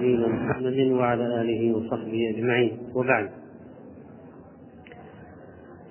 [0.00, 2.78] نبينا محمد وعلى آله وصحبه أجمعين.
[2.94, 3.28] وبعد.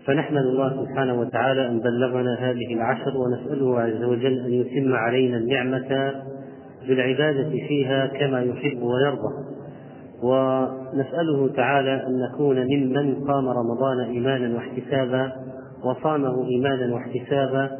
[0.06, 6.14] فنحمد الله سبحانه وتعالى أن بلغنا هذه العشر ونسأله عز وجل أن يتم علينا النعمة
[6.88, 9.34] بالعبادة فيها كما يحب ويرضى.
[10.24, 15.32] ونسأله تعالى أن نكون ممن قام رمضان إيمانا واحتسابا
[15.84, 17.72] وصامه إيمانا واحتسابا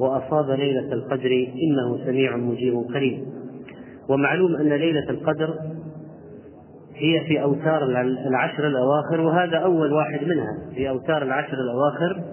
[0.00, 3.24] وأصاب ليلة القدر إنه سميع مجيب قريب.
[4.08, 5.54] ومعلوم أن ليلة القدر
[6.98, 7.84] هي في أوتار
[8.26, 10.72] العشر الأواخر وهذا أول واحد منها.
[10.74, 12.24] في أوتار العشر الأواخر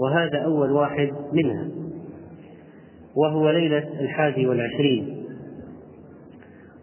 [0.00, 1.68] وهذا أول واحد منها.
[3.16, 5.16] وهو ليلة الحادي والعشرين.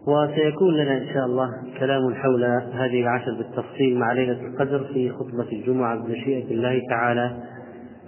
[0.06, 1.50] وسيكون لنا إن شاء الله
[1.80, 7.36] كلام حول هذه العشر بالتفصيل مع ليلة القدر في خطبة الجمعة بمشيئة الله تعالى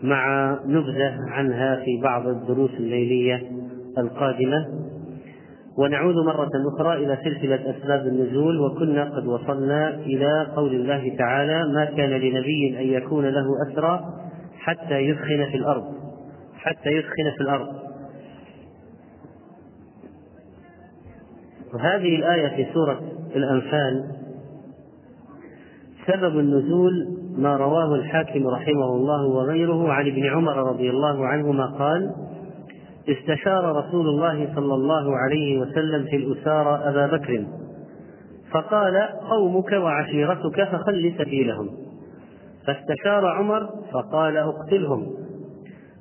[0.03, 3.43] مع نبذة عنها في بعض الدروس الليلية
[3.99, 4.86] القادمة.
[5.79, 11.85] ونعود مرة أخرى إلى سلسلة أسباب النزول وكنا قد وصلنا إلى قول الله تعالى ما
[11.85, 14.01] كان لنبي أن يكون له أسرى
[14.59, 15.85] حتى يثخن في الأرض.
[16.55, 17.69] حتى يثخن في الأرض.
[21.75, 23.01] وهذه الآية في سورة
[23.37, 24.17] الأنفال
[26.07, 32.26] سبب النزول ما رواه الحاكم رحمه الله وغيره عن ابن عمر رضي الله عنهما قال
[33.09, 37.47] استشار رسول الله صلى الله عليه وسلم في الأسارى أبا بكر.
[38.51, 38.97] فقال
[39.31, 41.69] قومك وعشيرتك فخل سبيلهم.
[42.67, 45.07] فاستشار عمر فقال اقتلهم.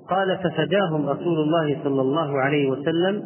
[0.10, 3.24] قال ففداهم رسول الله صلى الله عليه وسلم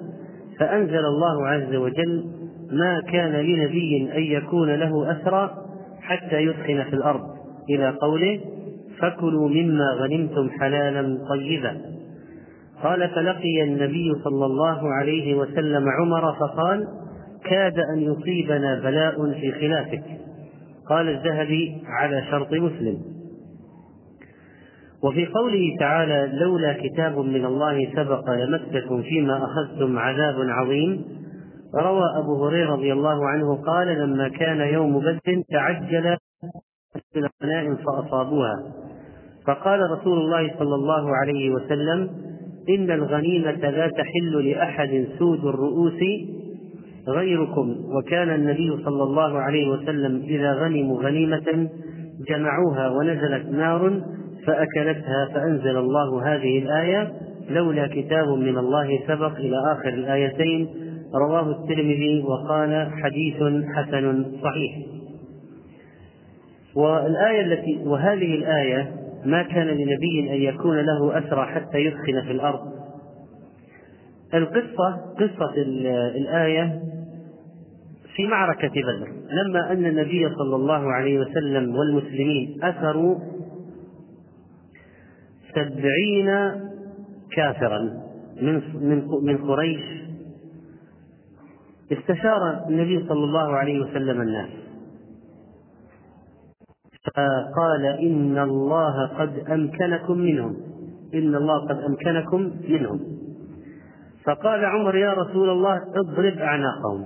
[0.59, 2.23] فأنزل الله عز وجل
[2.71, 5.51] ما كان لنبي أن يكون له أسرى
[6.01, 7.21] حتى يثخن في الأرض.
[7.69, 8.39] إلى قوله
[8.99, 11.98] فكلوا مما غنمتم حلالا طيبا.
[12.83, 16.87] قال فلقي النبي صلى الله عليه وسلم عمر فقال
[17.43, 20.03] كاد أن يصيبنا بلاء في خلافك.
[20.89, 22.97] قال الذهبي على شرط مسلم.
[25.03, 31.05] وفي قوله تعالى لولا كتاب من الله سبق لمسكم فيما أخذتم عذاب عظيم
[31.75, 36.17] روى أبو هريرة رضي الله عنه قال لما كان يوم بدر تعجل
[37.15, 38.63] الغنائم فأصابوها.
[39.47, 42.09] فقال رسول الله صلى الله عليه وسلم
[42.69, 45.99] إن الغنيمة لا تحل لأحد سود الرؤوس
[47.07, 47.75] غيركم.
[47.97, 51.69] وكان النبي صلى الله عليه وسلم إذا غنموا غنيمة
[52.29, 54.01] جمعوها ونزلت نار
[54.45, 57.11] فأكلتها فأنزل الله هذه الآية
[57.49, 60.67] لولا كتاب من الله سبق إلى آخر الآيتين.
[61.15, 63.43] رواه الترمذي وقال حديث
[63.75, 64.77] حسن صحيح.
[66.75, 72.59] والآية التي وهذه الآية ما كان لنبي أن يكون له أسرى حتى يثخن في الأرض.
[74.33, 75.53] القصة قصة
[76.15, 76.81] الآية
[78.15, 83.19] في معركة بدر لما أن النبي صلى الله عليه وسلم والمسلمين أسروا
[85.55, 86.51] سبعين
[87.35, 87.79] كافرا
[88.41, 89.81] من من من قريش.
[91.91, 94.49] استشار النبي صلى الله عليه وسلم الناس.
[97.05, 100.55] فقال إن الله قد أمكنكم منهم.
[101.13, 102.99] إن الله قد أمكنكم منهم.
[104.25, 107.05] فقال عمر يا رسول الله اضرب أعناقهم.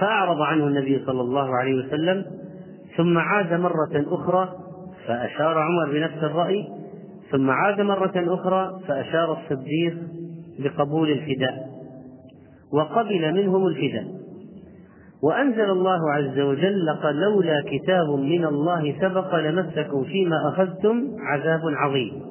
[0.00, 2.24] فأعرض عنه النبي صلى الله عليه وسلم.
[2.96, 4.48] ثم عاد مرة أخرى
[5.06, 6.68] فأشار عمر بنفس الرأي.
[7.32, 9.98] ثم عاد مرة أخرى فأشار الصديق
[10.58, 11.68] بقبول الفداء.
[12.72, 14.27] وقبل منهم الفداء.
[15.22, 22.28] وأنزل الله عز وجل لقد لولا كتاب من الله سبق لمسكم فيما أخذتم عذاب عظيم.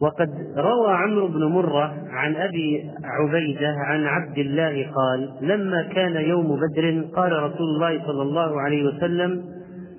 [0.00, 6.60] وقد روى عمرو بن مرة عن أبي عبيدة عن عبد الله قال لما كان يوم
[6.60, 9.44] بدر قال رسول الله صلى الله عليه وسلم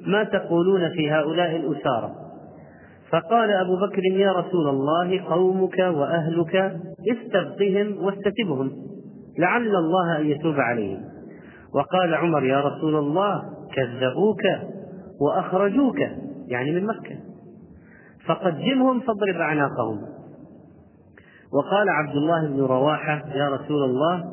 [0.05, 2.11] ما تقولون في هؤلاء الأسارى؟
[3.11, 6.77] فقال أبو بكر يا رسول الله قومك وأهلك
[7.11, 8.71] استبقهم واستتبهم
[9.39, 11.16] لعل الله أن يتوب عليهم.
[11.75, 13.43] وقال عمر يا رسول الله
[13.75, 14.41] كذبوك
[15.21, 15.99] وأخرجوك.
[16.47, 17.15] يعني من مكة.
[18.25, 20.01] فقدمهم فاضرب أعناقهم.
[21.53, 24.23] وقال عبد الله بن رواحة يا رسول الله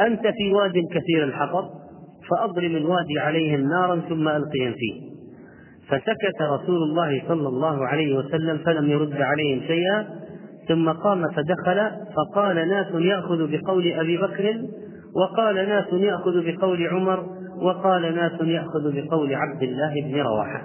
[0.00, 1.70] أنت في واد كثير الحطب
[2.30, 5.10] فأضرم الوادي عليهم نارا ثم ألقهم فيه.
[5.88, 10.06] فسكت رسول الله صلى الله عليه وسلم فلم يرد عليهم شيئا
[10.68, 14.62] ثم قام فدخل فقال ناس يأخذ بقول أبي بكر
[15.16, 17.26] وقال ناس يأخذ بقول عمر
[17.62, 20.62] وقال ناس يأخذ بقول عبد الله بن رواحة.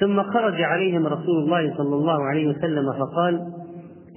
[0.00, 3.40] ثم خرج عليهم رسول الله صلى الله عليه وسلم فقال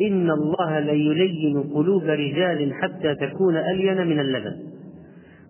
[0.01, 4.55] إن الله ليلين قلوب رجال حتى تكون ألين من اللبن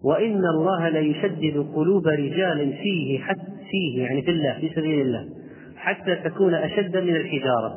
[0.04, 5.26] وإن الله ليشدد قلوب رجال فيه حتى فيه يعني في الله في سبيل الله
[5.76, 7.76] حتى تكون أشد من الحجارة.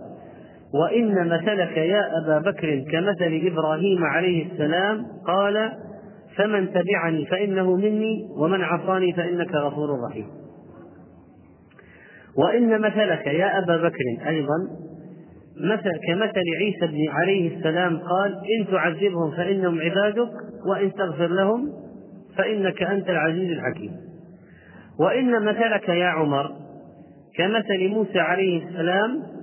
[0.74, 5.72] وإن مثلك يا أبا بكر كمثل إبراهيم عليه السلام قال
[6.36, 10.26] فمن تبعني فإنه مني ومن عصاني فإنك غفور رحيم.
[12.38, 14.56] وإن مثلك يا أبا بكر أيضا
[15.60, 20.28] مثل كمثل عيسى بن عليه السلام قال إن تعذبهم فإنهم عبادك
[20.70, 21.68] وإن تغفر لهم
[22.36, 23.92] فإنك أنت العزيز الحكيم.
[25.00, 26.50] وإن مثلك يا عمر
[27.36, 29.35] كمثل موسى عليه السلام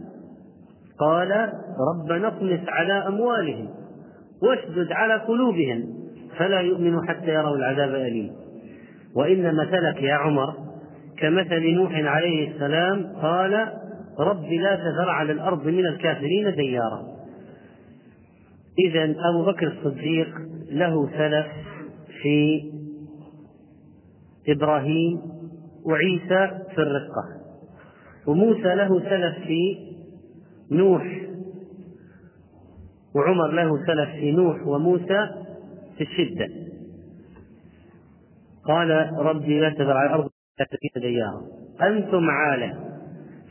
[1.00, 1.54] قال
[1.94, 3.70] ربنا اطمس على أموالهم
[4.42, 5.84] واشدد على قلوبهم
[6.38, 8.32] فلا يؤمنوا حتى يروا العذاب الأليم
[9.16, 10.54] وإن مثلك يا عمر
[11.18, 13.74] كمثل نوح عليه السلام قال
[14.20, 17.04] رب لا تذر على الأرض من الكافرين ديارا.
[18.80, 20.28] إذا أبو بكر الصديق
[20.72, 21.48] له سلف
[22.22, 22.62] في
[24.48, 25.22] إبراهيم
[25.86, 27.24] وعيسى في الرقة
[28.28, 29.93] وموسى له سلف في
[30.72, 31.22] نوح
[33.16, 35.30] وعمر له سلف في نوح وموسى
[35.98, 36.48] في الشدة.
[38.66, 40.30] قال ربي لا تذر على الأرض
[40.96, 41.42] ديارا.
[41.82, 42.74] أنتم عالة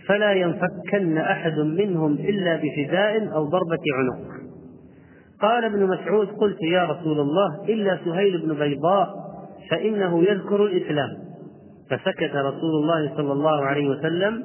[0.08, 4.42] فلا ينفكن أحد منهم إلا بفداء أو ضربة عنق.
[5.40, 9.14] قال ابن مسعود قلت يا رسول الله إلا سهيل بن بيضاء
[9.70, 11.08] فإنه يذكر الإسلام.
[11.90, 14.44] فسكت رسول الله صلى الله عليه وسلم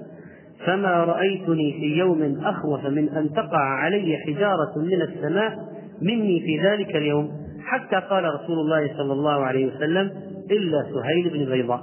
[0.66, 5.58] فما رأيتني في يوم أخوف من أن تقع علي حجارة من السماء
[6.02, 7.32] مني في ذلك اليوم.
[7.66, 10.12] حتى قال رسول الله صلى الله عليه وسلم
[10.52, 11.82] إلا سهيل بن بيضاء.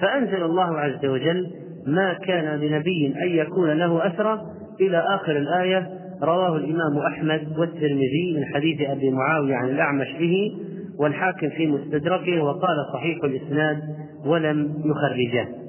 [0.00, 1.50] فأنزل الله عز وجل
[1.86, 4.40] ما كان لنبي أن يكون له أسرى
[4.80, 5.90] إلى آخر الآية
[6.22, 10.52] رواه الإمام أحمد والترمذي من حديث أبي معاوية عن الأعمش به
[10.98, 13.78] والحاكم في مستدركه وقال صحيح الإسناد
[14.26, 15.63] ولم يخرجاه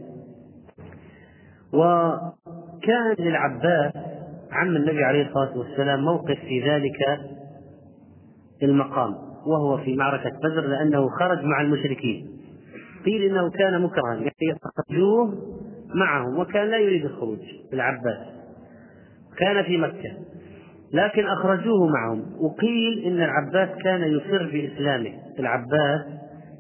[1.76, 3.94] وكان للعباس
[4.52, 7.20] عم النبي عليه الصلاة والسلام موقف في ذلك
[8.64, 12.28] المقام وهو في معركة بدر لأنه خرج مع المشركين.
[13.06, 15.34] قيل إنه كان مكرها يعني أخرجوه
[15.96, 17.40] معهم وكان لا يريد الخروج
[17.74, 18.28] العباس
[19.38, 20.12] كان في مكة
[20.94, 22.24] لكن أخرجوه معهم.
[22.40, 25.12] وقيل إن العباس كان يسر بإسلامه.
[25.40, 26.02] العباس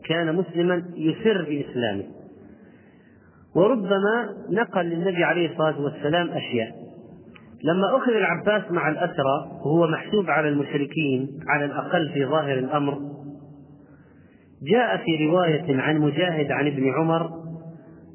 [0.10, 2.04] كان مسلما يسر بإسلامه.
[3.56, 6.72] وربما نقل للنبي عليه الصلاة والسلام أشياء.
[7.64, 12.98] لما أخذ العباس مع الأسرى وهو محسوب على المشركين على الأقل في ظاهر الأمر
[14.72, 17.30] جاء في رواية عن مجاهد عن ابن عمر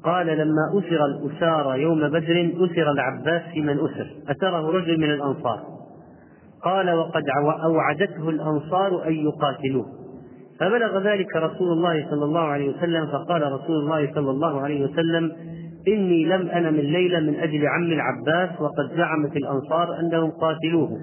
[0.03, 5.63] قال لما أسر الأسارى يوم بدر أسر العباس في من أسر أسره رجل من الأنصار.
[6.63, 7.23] قال وقد
[7.63, 10.00] أوعدته الأنصار أن يقاتلوه.
[10.61, 15.31] فبلغ ذلك رسول الله صلى الله عليه وسلم فقال رسول الله صلى الله عليه وسلم
[15.87, 20.99] إني لم أنم الليلة من أجل عم العباس وقد زعمت الأنصار أنهم قاتلوه.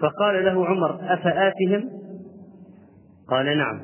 [0.00, 1.88] فقال له عمر أفآتهم؟
[3.30, 3.80] قال نعم.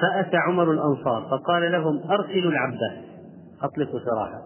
[0.00, 3.04] فأتى عمر الأنصار فقال لهم أرسلوا العباس.
[3.62, 4.42] أطلقوا سراحة.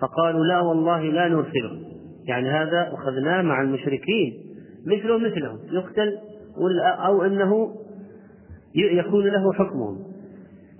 [0.00, 1.70] فقالوا لا والله لا نرسله
[2.28, 4.32] يعني هذا أخذناه مع المشركين
[4.86, 6.18] مثله مثلهم يقتل
[7.06, 7.83] أو أنه
[8.74, 9.98] يكون له حكمهم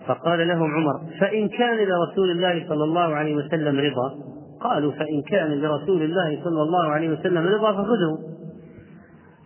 [0.07, 5.51] فقال لهم عمر فإن كان لرسول الله صلى الله عليه وسلم رضا قالوا فإن كان
[5.61, 8.19] لرسول الله صلى الله عليه وسلم رضا فخذه.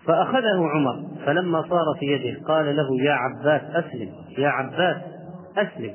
[0.04, 4.96] فأخذه عمر فلما صار في يده قال له يا عباس أسلم يا عباس
[5.56, 5.94] أسلم.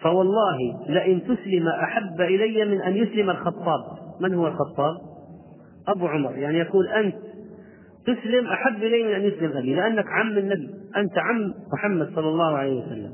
[0.00, 0.58] فوالله
[0.88, 3.80] لئن تسلم أحب إلي من أن يسلم الخطاب.
[4.20, 4.96] من هو الخطاب؟
[5.88, 6.36] أبو عمر.
[6.36, 7.14] يعني يقول أنت
[8.14, 12.56] تسلم أحب إلي من أن يسلم أبي لأنك عم النبي أنت عم محمد صلى الله
[12.56, 13.12] عليه وسلم.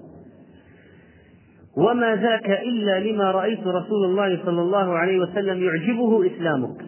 [1.77, 6.81] وما ذاك إلا لما رأيت رسول الله صلى الله عليه وسلم يعجبه إسلامك.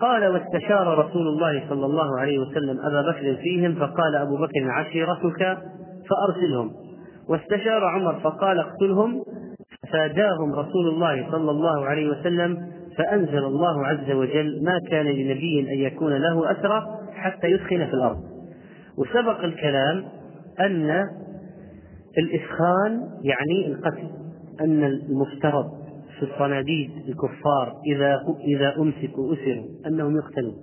[0.00, 5.58] قال واستشار رسول الله صلى الله عليه وسلم أبا بكر فيهم فقال أبو بكر عشيرتك؟
[6.10, 6.70] فأرسلهم.
[7.28, 9.22] واستشار عمر فقال اقتلهم.
[9.92, 15.78] فاداهم رسول الله صلى الله عليه وسلم فأنزل الله عز وجل ما كان لنبي أن
[15.78, 16.82] يكون له أسرى
[17.12, 18.18] حتى يثخن في الأرض.
[18.98, 20.04] وسبق الكلام
[20.60, 21.06] أن
[22.18, 24.08] الإسخان يعني القتل
[24.60, 25.64] أن المفترض
[26.18, 30.54] في الصناديد الكفار إذا إذا أمسكوا أسروا أنهم يقتلون.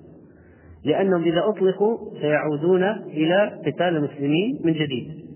[0.86, 5.28] لأنهم إذا أطلقوا سيعودون إلى قتال المسلمين من جديد.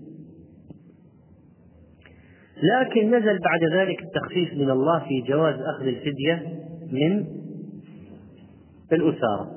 [2.62, 6.61] لكن نزل بعد ذلك التخفيف من الله في جواز أخذ الفدية
[6.92, 7.26] من
[8.92, 9.50] الأسارة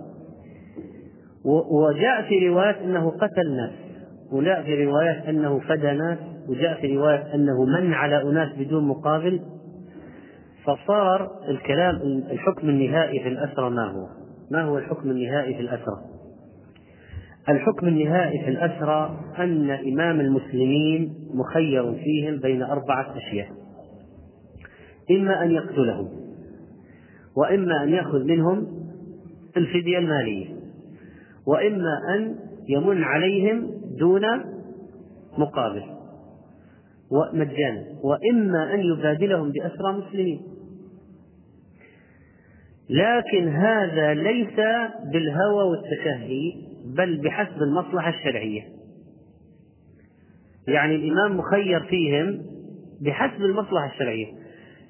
[1.71, 3.71] وجاء في رواية أنه قتل ناس
[4.31, 6.17] وجاء في روايات أنه فدى ناس
[6.49, 9.41] وجاء في رواية أنه من على أناس بدون مقابل
[10.63, 11.95] فصار الكلام
[12.31, 14.07] الحكم النهائي في الأسرى ما هو؟
[14.51, 16.01] ما هو الحكم النهائي في الأسرى؟
[17.49, 23.47] الحكم النهائي في الأسرى أن إمام المسلمين مخير فيهم بين أربعة أشياء
[25.11, 26.24] إما أن يقتلهم
[27.37, 28.67] وإما أن يأخذ منهم
[29.57, 30.55] الفدية المالية
[31.47, 32.35] وإما أن
[32.69, 34.21] يمن عليهم دون
[35.37, 35.83] مقابل
[37.11, 40.41] ومجانا وإما أن يبادلهم بأسرى مسلمين.
[42.89, 44.55] لكن هذا ليس
[45.11, 46.53] بالهوى والتشهي
[46.85, 48.61] بل بحسب المصلحة الشرعية.
[50.67, 52.41] يعني الإمام مخير فيهم
[53.01, 54.44] بحسب المصلحة الشرعية.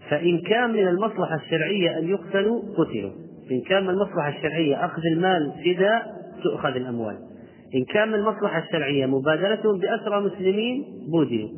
[0.10, 3.12] فإن كان من المصلحة الشرعية أن يقتلوا قتلوا.
[3.52, 7.18] إن كان من المصلحة الشرعية أخذ المال فداء تؤخذ الأموال.
[7.76, 11.50] إن كان من المصلحة الشرعية مبادلتهم بأسرى مسلمين بودلوا.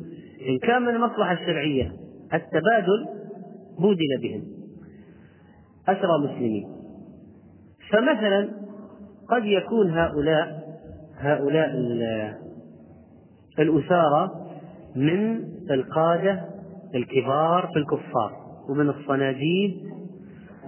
[0.48, 1.92] إن كان من المصلحة الشرعية
[2.34, 3.06] التبادل
[3.80, 4.42] بودل بهم.
[5.88, 6.64] أسرى مسلمين.
[7.90, 8.48] فمثلا
[9.30, 10.68] قد يكون هؤلاء
[11.18, 11.70] هؤلاء
[13.58, 14.30] الأسارة
[14.96, 16.44] من القادة
[16.94, 18.37] الكبار في الكفار.
[18.68, 19.74] ومن الصناديد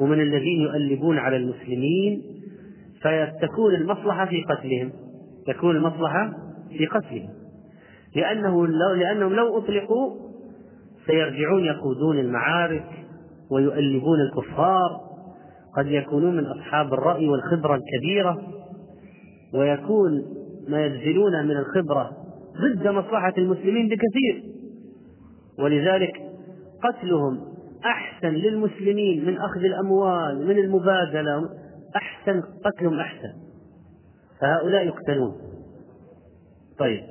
[0.00, 2.22] ومن الذين يؤلبون على المسلمين
[3.02, 4.92] فتكون المصلحة في قتلهم.
[5.46, 6.32] تكون المصلحة
[6.78, 7.28] في قتلهم.
[8.16, 10.16] لأنه لو لأنهم لو أطلقوا
[11.06, 12.86] سيرجعون يقودون المعارك
[13.50, 15.00] ويؤلبون الكفار.
[15.76, 18.42] قد يكونون من أصحاب الرأي والخبرة الكبيرة.
[19.54, 20.24] ويكون
[20.68, 22.10] ما يبذلون من الخبرة
[22.60, 24.42] ضد مصلحة المسلمين بكثير.
[25.58, 26.12] ولذلك
[26.84, 27.49] قتلهم
[27.84, 31.48] أحسن للمسلمين من أخذ الأموال من المبادلة
[31.96, 33.32] أحسن قتلهم أحسن.
[34.40, 35.32] فهؤلاء يقتلون.
[36.78, 37.02] طيب.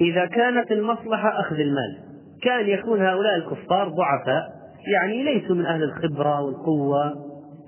[0.00, 1.98] إذا كانت المصلحة أخذ المال
[2.42, 4.58] كان يكون هؤلاء الكفار ضعفاء
[4.92, 7.14] يعني ليسوا من أهل الخبرة والقوة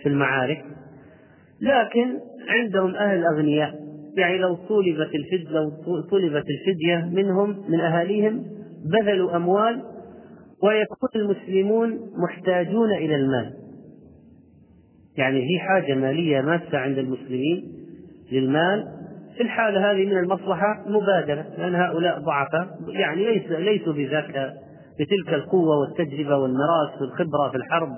[0.02, 0.64] في المعارك
[1.62, 2.18] لكن
[2.48, 3.74] عندهم أهل أغنياء.
[4.16, 5.70] يعني لو طولبت الفدية لو
[6.10, 8.44] طلبت الفدية منهم من أهاليهم
[8.84, 9.82] بذلوا أموال
[10.62, 13.54] ويكون المسلمون محتاجون إلى المال.
[15.16, 17.72] يعني في حاجة مالية ماسة عند المسلمين
[18.32, 19.00] للمال.
[19.36, 22.78] في الحالة هذه من المصلحة مبادلة لأن هؤلاء ضعفاء.
[22.88, 24.54] يعني ليس ليسوا بذاك
[25.00, 27.88] بتلك القوة والتجربة والمراس والخبرة في الحرب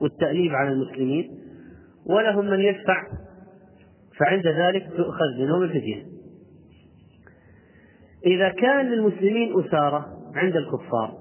[0.00, 1.30] والتأليف على المسلمين.
[2.06, 3.02] ولهم من يدفع
[4.18, 6.02] فعند ذلك تؤخذ منهم الفدية.
[8.26, 11.19] إذا كان للمسلمين أسارة عند الكفار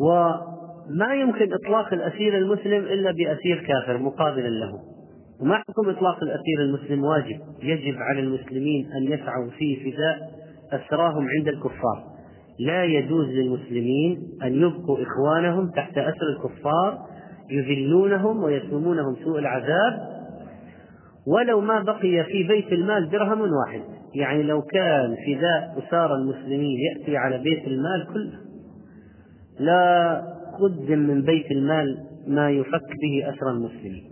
[0.00, 4.72] وما يمكن إطلاق الأسير المسلم إلا بأسير كافر مقابلا له.
[5.40, 7.40] وما حكم إطلاق الأسير المسلم؟ واجب.
[7.62, 10.18] يجب على المسلمين أن يسعوا في فداء
[10.72, 12.04] أسراهم عند الكفار.
[12.60, 16.98] لا يجوز للمسلمين أن يبقوا إخوانهم تحت أسر الكفار
[17.50, 20.10] يذلونهم ويسومونهم سوء العذاب.
[21.26, 23.80] ولو ما بقي في بيت المال درهم واحد.
[24.14, 28.49] يعني لو كان فداء أسار المسلمين يأتي على بيت المال كله
[29.60, 30.22] لا
[30.60, 34.10] قدم من بيت المال ما يفك به أسر المسلمين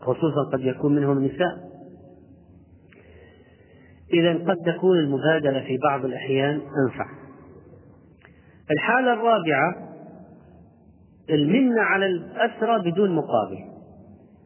[0.00, 1.70] خصوصا قد يكون منهم نساء.
[4.12, 7.06] إذا قد تكون المبادلة في بعض الأحيان أنفع.
[8.70, 9.74] الحالة الرابعة
[11.30, 13.58] المنة على الأسرى بدون مقابل.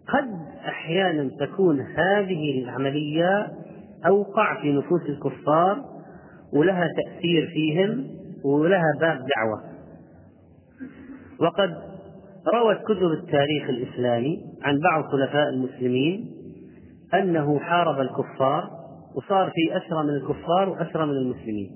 [0.09, 0.29] قد
[0.69, 3.53] أحيانا تكون هذه العملية
[4.07, 5.85] أوقع في نفوس الكفار
[6.53, 8.07] ولها تأثير فيهم
[8.45, 9.75] ولها باب دعوة.
[11.41, 11.71] وقد
[12.55, 16.31] روت كتب التاريخ الإسلامي عن بعض خلفاء المسلمين
[17.15, 18.71] أنه حارب الكفار
[19.15, 21.71] وصار في أسرى من الكفار وأسرى من المسلمين.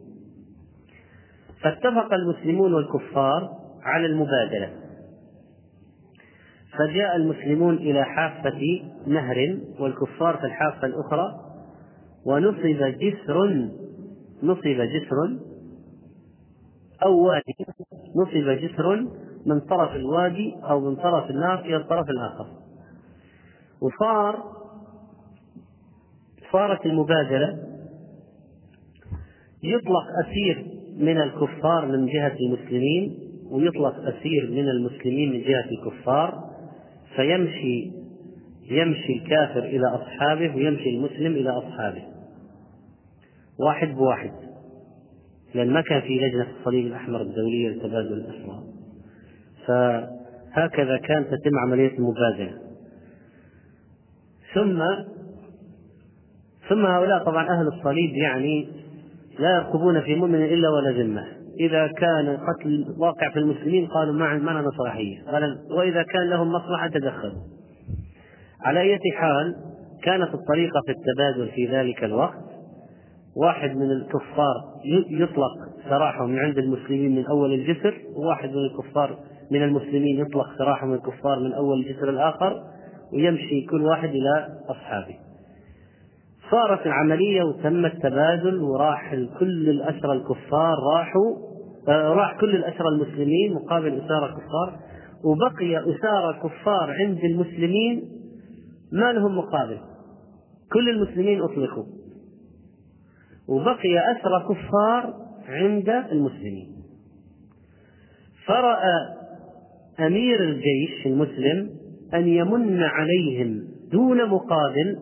[1.63, 3.49] فاتفق المسلمون والكفار
[3.83, 4.71] على المبادلة.
[6.79, 8.61] فجاء المسلمون إلى حافة
[9.07, 11.49] نهر والكفار في الحافة الأخرى
[12.27, 13.69] ونصب جسر
[14.43, 15.48] نصب جسر
[17.03, 17.55] أو وادي
[18.17, 19.07] نصب جسر
[19.47, 22.47] من طرف الوادي أو من طرف النهر إلى الطرف الآخر.
[23.81, 24.43] وصار
[26.53, 27.59] صارت المبادلة
[29.63, 30.67] يطلق أسير
[30.99, 33.19] من الكفار من جهة المسلمين
[33.51, 36.45] ويطلق أسير من المسلمين من جهة الكفار.
[37.17, 37.93] فيمشي
[38.71, 42.03] يمشي الكافر إلى أصحابه ويمشي المسلم إلى أصحابه.
[43.59, 44.48] واحد بواحد.
[45.55, 48.63] لأن ما كان في لجنة الصليب الأحمر الدولية لتبادل الأسرى
[49.67, 52.59] فهكذا كانت تتم عملية المبادلة
[54.55, 54.83] ثم
[56.69, 58.69] ثم هؤلاء طبعا أهل الصليب يعني
[59.39, 61.25] لا يرقبون في مؤمن إلا ولا ذمة.
[61.61, 65.19] إذا كان قتل واقع في المسلمين قالوا ما ما لنا صلاحية.
[65.71, 67.43] وإذا كان لهم مصلحة تدخلوا.
[68.65, 69.55] على أي حال
[70.03, 72.48] كانت الطريقة في التبادل في ذلك الوقت
[73.39, 74.55] واحد من الكفار
[75.11, 75.51] يطلق
[75.89, 79.19] سراحه من عند المسلمين من أول الجسر وواحد من الكفار
[79.51, 82.63] من المسلمين يطلق سراحه من الكفار من أول الجسر الآخر
[83.13, 85.17] ويمشي كل واحد إلى أصحابه.
[86.51, 91.37] صارت العملية وتم التبادل وراح كل الأسرى الكفار راحوا
[91.89, 94.79] آه، راح كل الأسرى المسلمين مقابل أسارى الكفار
[95.25, 98.03] وبقي أسارى كفار عند المسلمين
[98.93, 99.79] ما لهم مقابل.
[100.73, 101.85] كل المسلمين أطلقوا.
[103.49, 105.15] وبقي أسرى كفار
[105.49, 106.69] عند المسلمين.
[108.47, 109.19] فرأى
[110.07, 111.71] أمير الجيش المسلم
[112.15, 114.99] أن يمن عليهم دون مقابل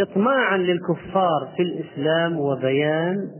[0.00, 3.30] إطماعا للكفار في الإسلام وبيان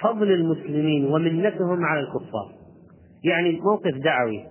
[0.00, 2.52] فضل المسلمين ومنتهم على الكفار.
[3.24, 4.44] يعني موقف دعوي.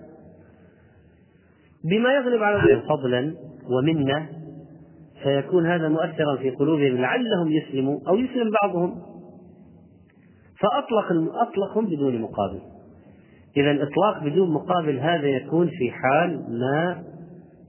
[1.83, 3.35] بما يغلب على فضلا
[3.69, 4.29] ومنة
[5.25, 9.01] فيكون هذا مؤثرا في قلوبهم لعلهم يسلموا أو يسلم بعضهم.
[10.59, 12.59] فأطلق أطلقهم بدون مقابل.
[13.57, 17.03] إذا الإطلاق بدون مقابل هذا يكون في حال ما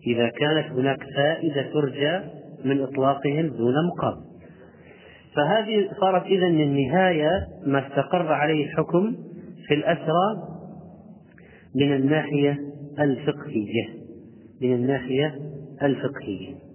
[0.06, 2.20] إذا كانت هناك فائدة ترجى
[2.64, 4.22] من إطلاقهم دون مقابل.
[5.36, 9.16] فهذه صارت إذا النهاية ما استقر عليه الحكم
[9.68, 10.36] في الأسرى
[11.76, 12.58] من الناحية
[13.00, 13.88] الفقهية.
[14.62, 15.34] من الناحية
[15.82, 16.65] الفقهية.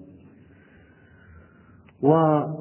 [2.03, 2.51] وهذا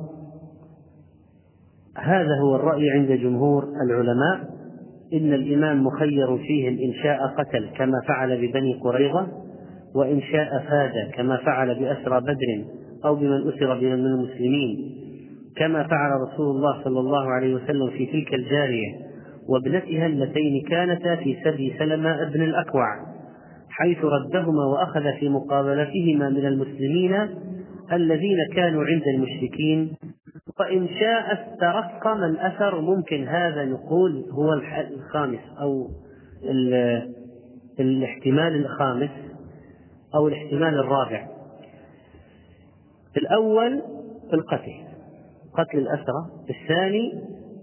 [2.43, 4.61] هو الرأي عند جمهور العلماء
[5.13, 9.27] إن الإمام مخير فيهم إن شاء قتل كما فعل ببني قريظة
[9.95, 12.65] وإن شاء فاد كما فعل بأسرى بدر
[13.05, 15.01] أو بمن أسر من المسلمين
[15.57, 19.11] كما فعل رسول الله صلى الله عليه وسلم في تلك الجارية
[19.49, 22.87] وابنتها اللتين كانتا في سبي سلمة ابن الأكوع
[23.71, 27.29] حيث ردهما وأخذ في مقابلتهما من المسلمين
[27.93, 29.97] الذين كانوا عند المشركين
[30.61, 35.89] وإن شاء استرق من أثر ممكن هذا نقول هو الخامس أو
[37.81, 39.11] الاحتمال الخامس
[40.15, 41.27] أو الاحتمال الرابع.
[43.17, 43.83] الأول
[44.33, 44.73] القتل
[45.55, 47.13] قتل الأسرى الثاني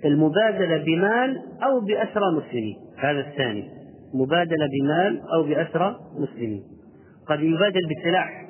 [0.05, 3.69] المبادلة بمال أو بأسرى مسلمين هذا الثاني
[4.13, 6.63] مبادلة بمال أو بأسرى مسلمين.
[7.27, 8.46] قد يبادل بسلاح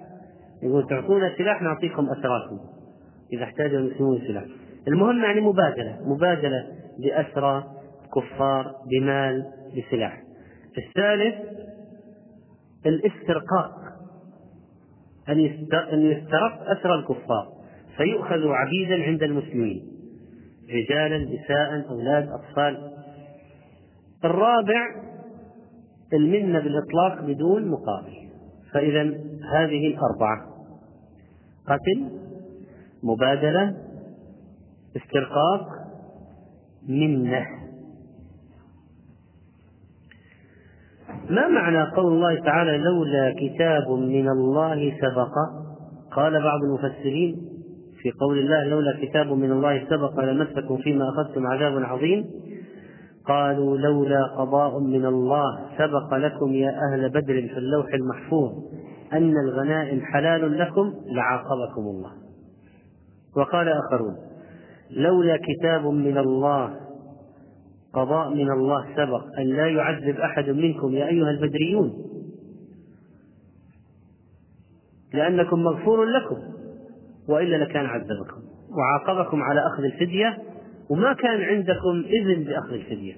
[0.63, 2.60] يقول تعطونا سلاح نعطيكم أسراكم
[3.34, 4.46] إذا احتاج المسلمون سلاح
[4.88, 6.67] المهم يعني مبادلة مبادلة
[7.00, 7.63] بأسرى
[8.15, 9.46] كفار بمال
[9.78, 10.24] بسلاح.
[10.78, 11.36] الثالث
[12.86, 13.72] الاسترقاق.
[15.30, 15.39] أن
[16.02, 17.48] يسترق أسرى الكفار.
[17.98, 19.88] فيؤخذ عبيدا عند المسلمين.
[20.70, 22.91] رجالا نساء أولاد أطفال.
[24.26, 24.96] الرابع
[26.13, 28.27] المنة بالإطلاق بدون مقابل.
[28.73, 29.01] فإذا
[29.53, 30.45] هذه الأربعة
[31.67, 32.10] قتل
[33.03, 33.77] مبادلة
[34.97, 35.67] استرقاق
[36.88, 37.45] منة
[41.30, 45.34] ما معنى قول الله تعالى لولا كتاب من الله سبق
[46.12, 47.36] قال بعض المفسرين
[48.01, 52.25] في قول الله لولا كتاب من الله سبق لمسكم فيما أخذتم عذاب عظيم
[53.28, 58.52] قالوا لولا قضاء من الله سبق لكم يا أهل بدر في اللوح المحفوظ
[59.13, 62.12] أن الغنائم حلال لكم لعاقبكم الله.
[63.38, 64.16] وقال آخرون
[64.92, 66.76] لولا كتاب من الله
[67.94, 71.94] قضاء من الله سبق أن لا يعذب أحد منكم يا أيها البدريون.
[75.13, 76.38] لأنكم مغفور لكم
[77.30, 78.42] وإلا لكان عذبكم.
[78.78, 80.38] وعاقبكم على أخذ الفدية
[80.89, 83.15] وما كان عندكم إذن بأخذ الفدية.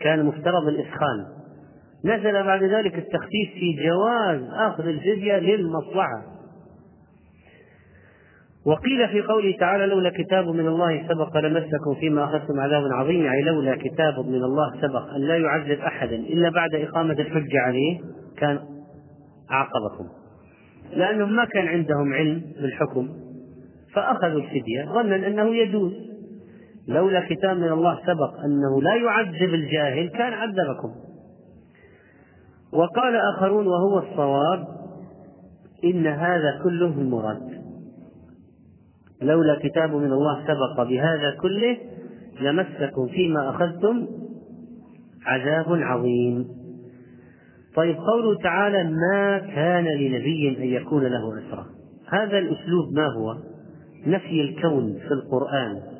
[0.00, 1.26] كان مفترض الإسخان
[2.04, 6.22] نزل بعد ذلك التخفيف في جواز أخذ الفدية للمصلحة.
[8.66, 13.22] وقيل في قوله تعالى لولا كتاب من الله سبق لمسكم فيما أخذتم عذاب عظيم.
[13.22, 18.00] يعني لولا كتاب من الله سبق أن لا يعذب أحدا إلا بعد إقامة الحجة عليه
[18.36, 18.58] كان
[19.50, 20.08] أعقبكم
[20.92, 23.08] لأنهم ما كان عندهم علم بالحكم
[23.94, 24.84] فأخذوا الفدية.
[24.84, 25.92] ظنا أنه يجوز.
[26.88, 30.94] لولا كتاب من الله سبق أنه لا يعذب الجاهل كان عذبكم.
[32.72, 34.66] وقال آخرون وهو الصواب
[35.84, 37.62] إن هذا كله المراد.
[39.22, 41.76] لولا كتاب من الله سبق بهذا كله
[42.40, 44.06] لمسكم فيما أخذتم
[45.26, 46.48] عذاب عظيم.
[47.76, 51.66] طيب قوله تعالى ما كان لنبي أن يكون له أسرى
[52.08, 53.36] هذا الأسلوب ما هو؟
[54.06, 55.95] نفي الكون في القرآن.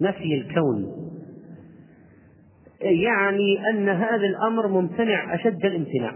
[0.00, 0.86] نفي الكون.
[2.80, 6.14] يعني أن هذا الأمر ممتنع أشد الامتناع.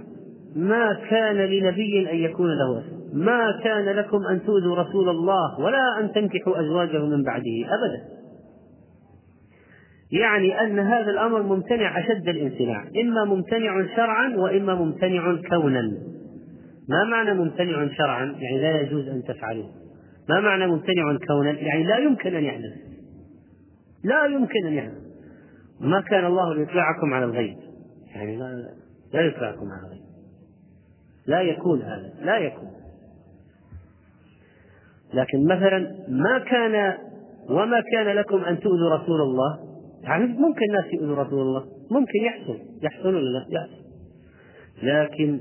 [0.57, 6.01] ما كان لنبي أن يكون له أسر ما كان لكم أن تؤذوا رسول الله ولا
[6.01, 8.15] أن تنكحوا أزواجه من بعده أبدا.
[10.13, 12.85] يعني أن هذا الأمر ممتنع أشد الامتناع.
[13.03, 15.83] إما ممتنع شرعا وإما ممتنع كونا.
[16.89, 19.71] ما معنى ممتنع شرعا؟ يعني لا يجوز أن تفعلوه.
[20.29, 22.94] ما معنى ممتنع كونا؟ يعني لا يمكن أن يحدث
[24.05, 25.05] لا يمكن أن يحدث
[25.81, 27.57] ما كان الله ليطلعكم على الغيب.
[28.15, 28.75] يعني لا
[29.13, 30.05] لا يطلعكم على الغيب.
[31.27, 32.71] لا يكون هذا لا يكون.
[35.15, 36.95] لكن مثلا ما كان
[37.51, 39.59] وما كان لكم أن تؤذوا رسول الله.
[40.03, 41.65] يعني ممكن الناس يؤذوا رسول الله.
[41.91, 42.59] ممكن يحصل.
[42.83, 43.85] يحصل ولا لا؟ يحصل.
[44.83, 45.41] لكن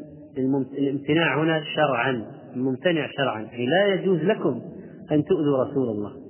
[0.77, 3.41] الامتناع هنا شرعا الممتنع شرعا.
[3.41, 4.61] يعني لا يجوز لكم
[5.11, 6.22] أن تؤذوا رسول الله.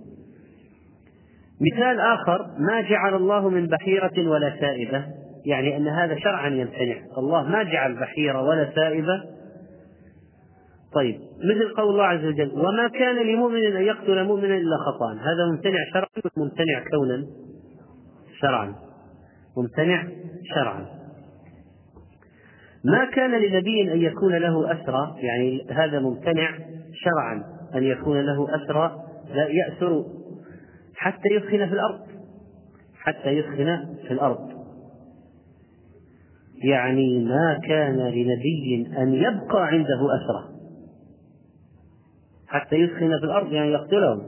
[1.71, 5.05] مثال آخر ما جعل الله من بحيرة ولا سائبة
[5.45, 6.95] يعني أن هذا شرعا يمتنع.
[7.17, 9.23] الله ما جعل بحيرة ولا سائبة.
[10.95, 15.13] طيب مثل قول الله عز وجل وما كان لمؤمن أن يقتل مؤمنا إلا خطأ.
[15.13, 17.23] هذا ممتنع شرعا ممتنع كونا
[18.41, 18.75] شرعا.
[19.57, 20.03] ممتنع
[20.55, 20.85] شرعا.
[22.85, 26.49] ما كان لنبي أن يكون له أسرى يعني هذا ممتنع
[26.93, 27.43] شرعا
[27.75, 28.95] أن يكون له أسرى
[29.33, 30.03] لا يأسر
[31.03, 31.99] حتى يثخن في الأرض.
[32.95, 34.49] حتى يثخن في الأرض.
[36.63, 40.49] يعني ما كان لنبي أن يبقى عنده أسرة.
[42.47, 44.21] حتى يثخن في الأرض يعني يقتلهم.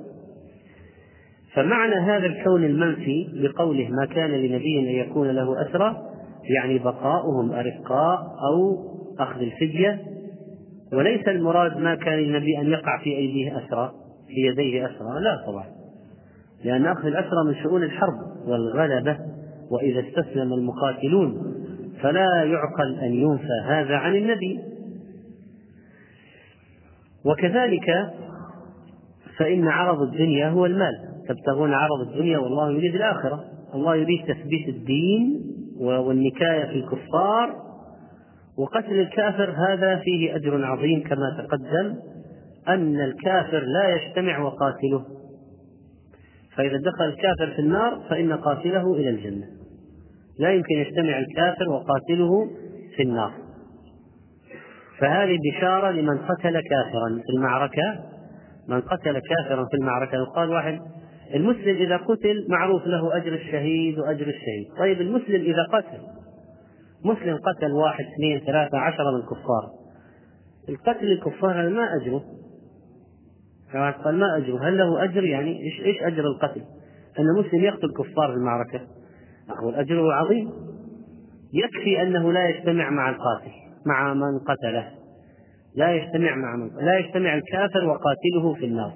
[1.54, 6.12] فمعنى هذا الكون المنفي بقوله ما كان لنبي أن يكون له أسرة
[6.60, 8.78] يعني بقاؤهم أرقاء أو
[9.20, 10.02] أخذ الفدية.
[10.94, 13.92] وليس المراد ما كان للنبي أن يقع في أيديه أسرى
[14.28, 15.85] في يديه أسرى لا طبعا.
[16.66, 18.14] لأن أخذ الأسرى من شؤون الحرب
[18.48, 19.18] والغلبة
[19.72, 21.56] وإذا استسلم المقاتلون
[22.02, 24.60] فلا يعقل أن ينفى هذا عن النبي.
[27.26, 28.14] وكذلك
[29.38, 30.94] فإن عرض الدنيا هو المال.
[31.28, 33.44] تبتغون عرض الدنيا والله يريد الآخرة.
[33.76, 35.42] الله يريد تثبيت الدين
[35.80, 37.56] والنكاية في الكفار.
[38.58, 41.96] وقتل الكافر هذا فيه أجر عظيم كما تقدم
[42.68, 45.06] أن الكافر لا يجتمع وقاتله.
[46.58, 49.46] فإذا دخل الكافر في النار فإن قاتله إلى الجنة.
[50.40, 52.50] لا يمكن يجتمع الكافر وقاتله
[52.96, 53.32] في النار.
[55.00, 58.00] فهذه بشارة لمن قتل كافرا في المعركة.
[58.70, 60.16] من قتل كافرا في المعركة.
[60.16, 60.80] يقال واحد
[61.34, 64.68] المسلم إذا قتل معروف له أجر الشهيد وأجر الشهيد.
[64.80, 66.00] طيب المسلم إذا قتل
[67.06, 69.70] مسلم قتل واحد اثنين ثلاثة عشرة من الكفار.
[70.70, 72.24] القتل الكفار ما أجره.
[73.74, 76.62] قال ما أجره؟ هل له أجر؟ يعني إيش إيش أجر القتل؟
[77.20, 78.82] أن مسلم يقتل كفار في المعركة.
[79.64, 80.52] هو الأجر عظيم.
[81.54, 83.52] يكفي أنه لا يجتمع مع القاتل
[83.86, 84.92] مع من قتله.
[85.76, 88.94] لا يجتمع مع من لا يجتمع الكافر وقاتله في النار.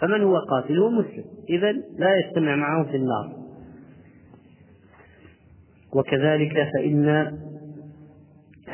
[0.00, 1.24] فمن هو قاتله؟ مسلم.
[1.50, 3.32] إذا لا يجتمع معه في النار.
[5.94, 7.32] وكذلك فإن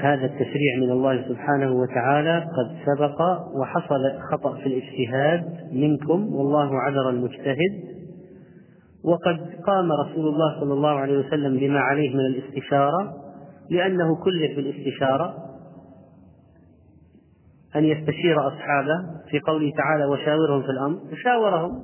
[0.01, 3.21] هذا التشريع من الله سبحانه وتعالى قد سبق
[3.61, 8.01] وحصل خطأ في الاجتهاد منكم والله عذر المجتهد.
[9.05, 13.15] وقد قام رسول الله صلى الله عليه وسلم بما عليه من الاستشارة
[13.71, 15.35] لأنه كلف بالاستشارة
[17.77, 18.97] أن يستشير أصحابه
[19.31, 21.83] في قوله تعالى وشاورهم في الأمر وشاورهم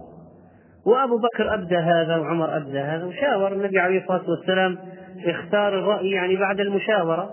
[0.87, 4.79] وأبو بكر أبدى هذا وعمر أبدى هذا وشاور النبي عليه الصلاة والسلام
[5.27, 7.31] اختار الرأي يعني بعد المشاورة.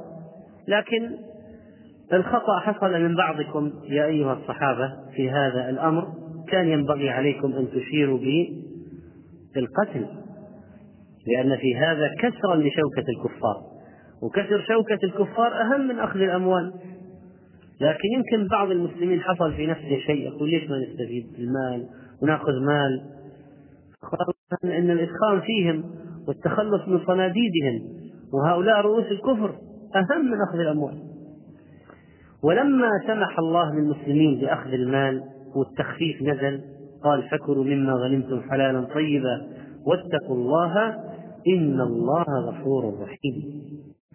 [0.68, 1.18] لكن
[2.14, 6.08] الخطأ حصل من بعضكم يا أيها الصحابة في هذا الأمر.
[6.48, 8.20] كان ينبغي عليكم أن تشيروا
[9.56, 10.06] بالقتل
[11.28, 13.62] لأن في هذا كسرا لشوكة الكفار.
[14.22, 16.74] وكسر شوكة الكفار أهم من أخذ الأموال.
[17.82, 21.88] لكن يمكن بعض المسلمين حصل في نفسه شيء يقول ليش ما نستفيد المال
[22.22, 23.02] ونأخذ مال؟
[24.64, 25.84] إن الادخال فيهم
[26.28, 27.82] والتخلص من صناديدهم
[28.34, 29.56] وهؤلاء رؤوس الكفر.
[29.96, 30.98] أهم من أخذ الأموال.
[32.44, 35.24] ولما سمح الله للمسلمين بأخذ المال
[35.56, 36.62] والتخفيف نزل
[37.04, 39.48] قال فكلوا مما غنمتم حلالا طيبا
[39.86, 40.96] واتقوا الله
[41.48, 43.62] إن الله غفور رحيم.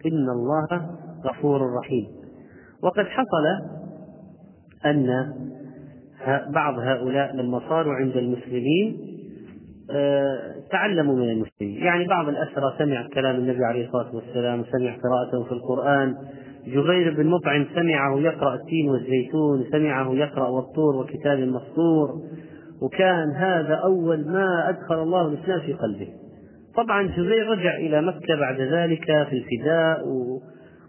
[0.05, 0.89] إن الله
[1.25, 2.07] غفور رحيم.
[2.83, 3.45] وقد حصل
[4.85, 5.33] أن
[6.53, 9.08] بعض هؤلاء لما صاروا عند المسلمين
[10.71, 15.51] تعلموا من المسلمين يعني بعض الأسرى سمع كلام النبي عليه الصلاة والسلام سمع قراءته في
[15.51, 16.15] القرآن.
[16.67, 22.09] جبير بن مطعم سمعه يقرأ التين والزيتون سمعه يقرأ والطور وكتاب مسطور
[22.81, 26.07] وكان هذا أول ما أدخل الله الإسلام في قلبه.
[26.75, 30.41] طبعا جبير رجع إلى مكة بعد ذلك في الفداء و...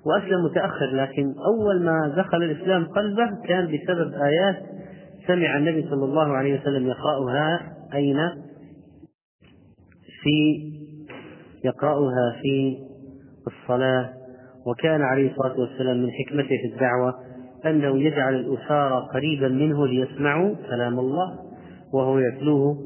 [0.06, 4.56] وأسلم متأخر لكن أول ما دخل الإسلام قلبه كان بسبب آيات
[5.26, 7.60] سمع النبي صلى الله عليه وسلم يقرأها.
[7.94, 8.16] أين؟
[10.22, 10.70] في
[11.64, 12.76] يقرأها في
[13.46, 14.12] الصلاة
[14.66, 17.14] وكان عليه الصلاة والسلام من حكمته في الدعوة
[17.66, 21.38] أنه يجعل الأسارى قريبا منه ليسمعوا كلام الله
[21.92, 22.78] وهو يتلوه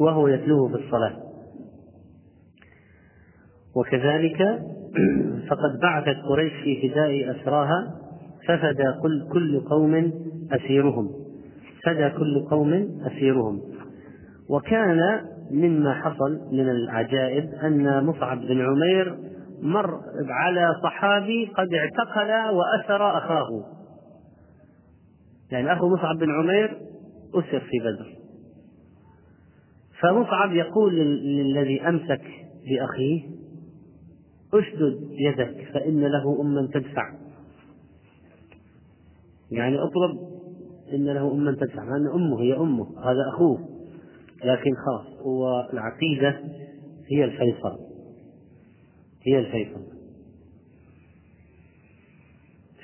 [0.00, 1.16] وهو يتلوه في الصلاة.
[3.76, 4.38] وكذلك
[5.48, 8.00] فقد بعثت قريش في فداء أسراها
[8.48, 10.12] ففدى كل, كل قوم
[10.52, 11.10] أسيرهم
[11.84, 12.72] فدى كل قوم
[13.06, 13.60] أسيرهم.
[14.48, 15.00] وكان
[15.50, 19.18] مما حصل من العجائب أن مصعب بن عمير
[19.62, 23.48] مر على صحابي قد اعتقل وأسر أخاه.
[25.52, 26.78] يعني أخو مصعب بن عمير
[27.34, 28.16] أسر في بدر.
[30.00, 32.22] فمصعب يقول للذي أمسك
[32.68, 33.22] بأخيه
[34.54, 37.12] أشدد يدك فإن له أما تدفع.
[39.50, 40.18] يعني أطلب
[40.94, 43.79] إن له أما تدفع مع أن أمه هي أمه هذا أخوه.
[44.44, 46.40] لكن خاص والعقيدة
[47.10, 47.78] هي الفيصل
[49.26, 49.80] هي الفيصل.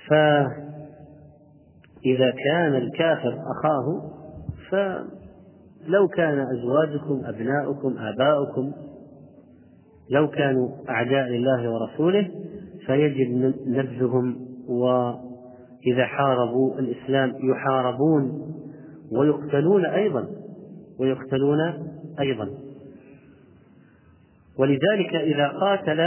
[0.08, 0.50] فإذا
[2.44, 4.02] كان الكافر أخاه
[4.70, 8.72] فلو كان أزواجكم أبناؤكم آباؤكم
[10.10, 12.30] لو كانوا أعداء لله ورسوله
[12.86, 18.52] فيجب نبذهم وإذا حاربوا الإسلام يحاربون
[19.12, 20.26] ويقتلون أيضا.
[21.00, 21.60] ويقتلون
[22.20, 22.48] أيضا.
[24.58, 26.00] ولذلك إذا قاتل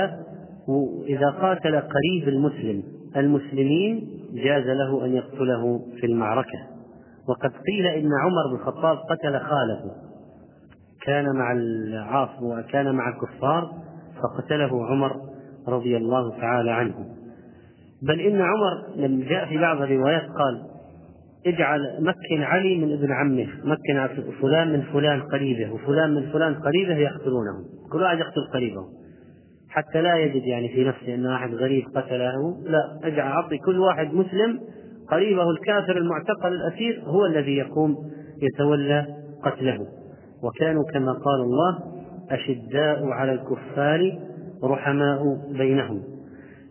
[1.08, 2.84] إذا قاتل قريب المسلم
[3.18, 6.60] المسلمين جاز له أن يقتله في المعركة.
[7.30, 9.92] وقد قيل إن عمر بن الخطاب قتل خاله.
[11.06, 13.72] كان مع العاص وكان مع الكفار
[14.24, 15.16] فقتله عمر
[15.68, 16.96] رضي الله تعالى عنه.
[18.02, 20.79] بل إن عمر لما جاء في بعض الروايات قال
[21.46, 26.96] اجعل مكن علي من ابن عمه مكن فلان من فلان قريبه وفلان من فلان قريبه
[26.96, 27.54] يقتلونه
[27.92, 28.82] كل واحد يقتل قريبه
[29.70, 34.14] حتى لا يجد يعني في نفسه إن واحد غريب قتله لا اجعل أعطي كل واحد
[34.14, 34.60] مسلم
[35.12, 37.96] قريبه الكافر المعتقل الأسير هو الذي يقوم
[38.42, 39.08] يتولى
[39.44, 39.80] قتله.
[40.44, 41.80] وكانوا كما قال الله
[42.32, 44.20] أشداء على الكفار
[44.64, 45.22] رحماء
[45.58, 46.04] بينهم.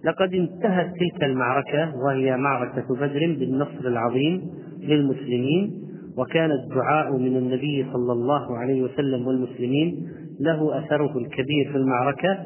[0.09, 4.43] لقد انتهت تلك المعركة وهي معركة بدر بالنصر العظيم
[4.81, 10.09] للمسلمين وكان الدعاء من النبي صلى الله عليه وسلم والمسلمين
[10.41, 12.39] له أثره الكبير في المعركة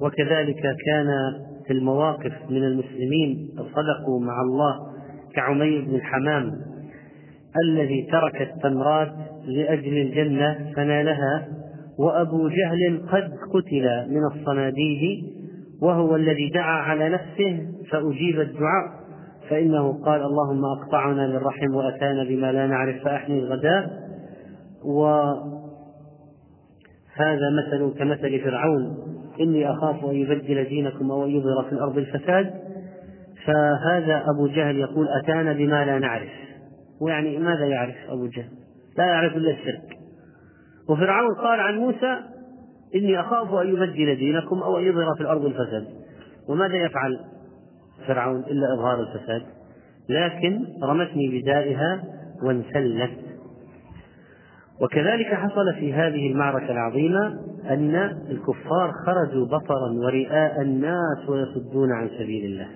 [0.00, 1.08] وكذلك كان
[1.66, 4.74] في المواقف من المسلمين صدقوا مع الله
[5.34, 6.52] كعمير بن الحمام
[7.64, 9.12] الذي ترك التمرات
[9.46, 11.48] لأجل الجنة فنالها
[11.98, 15.39] وأبو جهل قد قتل من الصناديد
[15.82, 19.00] وهو الذي دعا على نفسه فأجيب الدعاء.
[19.50, 23.90] فإنه قال اللهم أقطعنا للرحم وأتانا بما لا نعرف فأحني الغداء.
[24.84, 25.50] وهذا
[27.58, 28.96] مثل كمثل فرعون.
[29.40, 32.54] إني أخاف أن يبدل دينكم أو أن يظهر في الأرض الفساد.
[33.46, 36.32] فهذا أبو جهل يقول أتانا بما لا نعرف.
[37.00, 38.50] ويعني ماذا يعرف أبو جهل؟
[38.98, 39.96] لا يعرف إلا الشرك.
[40.88, 42.16] وفرعون قال عن موسى
[42.94, 45.86] إني أخاف أن يبدل دينكم أو أن يظهر في الأرض الفساد.
[46.48, 47.18] وماذا يفعل
[48.06, 49.42] فرعون إلا إظهار الفساد؟
[50.08, 52.04] لكن رمتني بدائها
[52.42, 53.10] وانسلت.
[54.80, 57.26] وكذلك حصل في هذه المعركة العظيمة
[57.70, 57.94] أن
[58.30, 62.68] الكفار خرجوا بطرا ورئاء الناس ويصدون عن سبيل الله.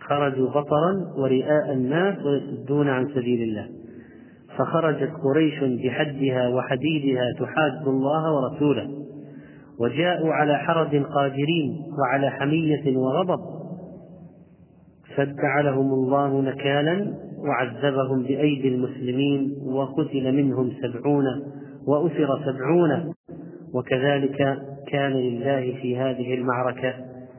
[0.00, 3.68] خرجوا بطرا ورئاء الناس ويصدون عن سبيل الله.
[4.58, 8.88] فخرجت قريش بحدها وحديدها تحاد الله ورسوله
[9.80, 13.40] وجاءوا على حرج قادرين وعلى حمية وغضب
[15.16, 21.24] فادعلهم الله نكالا وعذبهم بأيدي المسلمين وقتل منهم سبعون
[21.86, 23.14] وأسر سبعون
[23.74, 26.94] وكذلك كان لله في هذه المعركة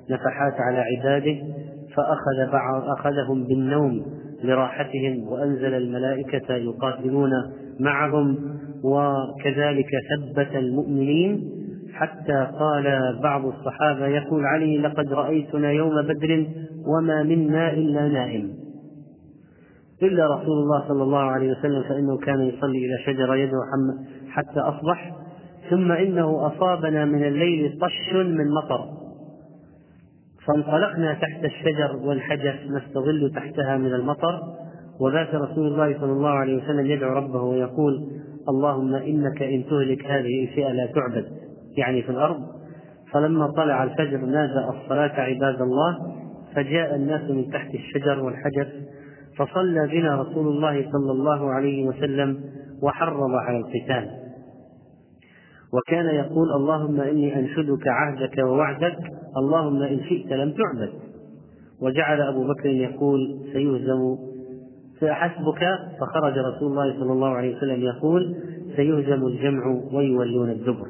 [0.09, 1.37] نفحات على عباده
[1.95, 7.31] فأخذ بعض أخذهم بالنوم لراحتهم وأنزل الملائكة يقاتلون
[7.79, 8.37] معهم
[8.83, 11.49] وكذلك ثبت المؤمنين.
[11.93, 16.47] حتى قال بعض الصحابة يقول علي لقد رأيتنا يوم بدر
[16.87, 18.53] وما منا إلا نائم.
[20.03, 23.61] إلا رسول الله صلى الله عليه وسلم فإنه كان يصلي إلى شجرة يدعو
[24.29, 25.13] حتى أصبح.
[25.69, 29.06] ثم إنه أصابنا من الليل طش من مطر.
[30.47, 34.41] فانطلقنا تحت الشجر والحجر نستظل تحتها من المطر.
[34.99, 37.93] وذاك رسول الله صلى الله عليه وسلم يدعو ربه ويقول
[38.49, 41.25] اللهم إنك إن تهلك هذه الفئة لا تعبد.
[41.77, 42.39] يعني في الأرض.
[43.13, 45.97] فلما طلع الفجر نادى الصلاة عباد الله
[46.55, 48.67] فجاء الناس من تحت الشجر والحجر
[49.37, 52.39] فصلى بنا رسول الله صلى الله عليه وسلم
[52.83, 54.26] وحرض على القتال.
[55.73, 58.97] وكان يقول اللهم إني أنشدك عهدك ووعدك
[59.37, 60.89] اللهم إن شئت لم تعبد
[61.81, 64.17] وجعل أبو بكر يقول سيهزم
[65.01, 65.59] فحسبك؟
[65.99, 68.35] فخرج رسول الله صلى الله عليه وسلم يقول
[68.75, 70.87] سيهزم الجمع ويولون الدبر.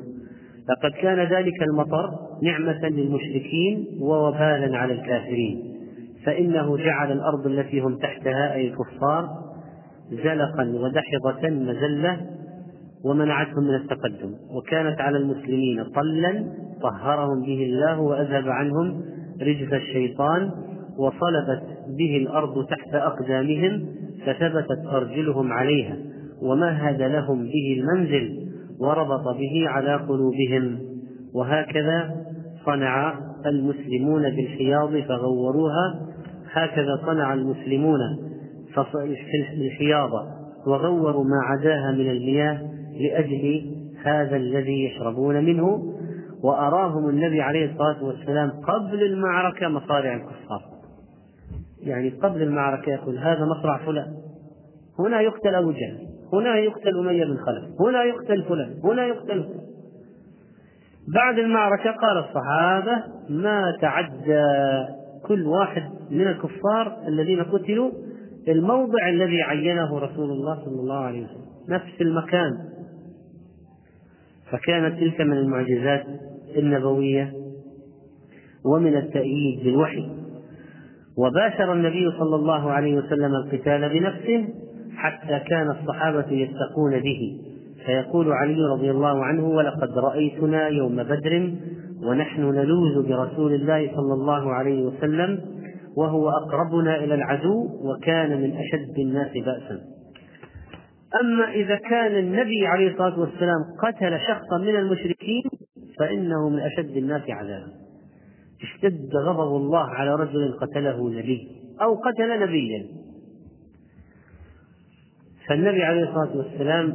[0.70, 2.10] لقد كان ذلك المطر
[2.44, 5.78] نعمة للمشركين ووبالا على الكافرين.
[6.26, 9.30] فإنه جعل الأرض التي هم تحتها أي الكفار
[10.12, 12.37] زلقا ودحضة مزلة
[13.08, 16.46] ومنعتهم من التقدم وكانت على المسلمين طلا
[16.82, 19.02] طهرهم به الله وأذهب عنهم
[19.42, 20.52] رجز الشيطان
[20.98, 21.64] وصلبت
[21.98, 23.86] به الأرض تحت أقدامهم
[24.26, 25.98] فثبتت أرجلهم عليها
[26.42, 28.48] ومهد لهم به المنزل
[28.80, 30.80] وربط به على قلوبهم.
[31.34, 32.16] وهكذا
[32.66, 33.14] صنع
[33.46, 36.00] المسلمون بالحياض فغوروها
[36.52, 38.00] هكذا صنع المسلمون
[38.74, 40.24] في الحياضة
[40.68, 45.94] وغوروا ما عداها من المياه لأجل هذا الذي يشربون منه
[46.44, 50.62] وأراهم النبي عليه الصلاة والسلام قبل المعركة مصارع الكفار.
[51.84, 54.14] يعني قبل المعركة يقول هذا مصرع فلان
[55.00, 59.68] هنا يقتل أبو جهل هنا يقتل أمية بن خلف هنا يقتل فلان هنا يقتل فلان.
[61.14, 64.44] بعد المعركة قال الصحابة ما تعدى
[65.28, 67.92] كل واحد من الكفار الذين قتلوا
[68.48, 71.46] الموضع الذي عينه رسول الله صلى الله عليه وسلم.
[71.70, 72.52] نفس المكان.
[74.52, 76.04] فكانت تلك من المعجزات
[76.58, 77.34] النبوية
[78.66, 80.10] ومن التأييد بالوحي.
[81.18, 84.48] وباشر النبي صلى الله عليه وسلم القتال بنفسه
[84.96, 87.42] حتى كان الصحابة يتقون به.
[87.86, 91.54] فيقول علي رضي الله عنه ولقد رأيتنا يوم بدر
[92.04, 95.40] ونحن نلوذ برسول الله صلى الله عليه وسلم
[95.98, 99.97] وهو أقربنا إلى العدو وكان من أشد الناس بأسا.
[101.22, 105.44] أما إذا كان النبي عليه الصلاة والسلام قتل شخصا من المشركين
[106.00, 107.72] فإنه من أشد الناس عذابا.
[108.62, 111.48] اشتد غضب الله على رجل قتله نبي
[111.82, 112.86] أو قتل نبيا.
[115.48, 116.94] فالنبي عليه الصلاة والسلام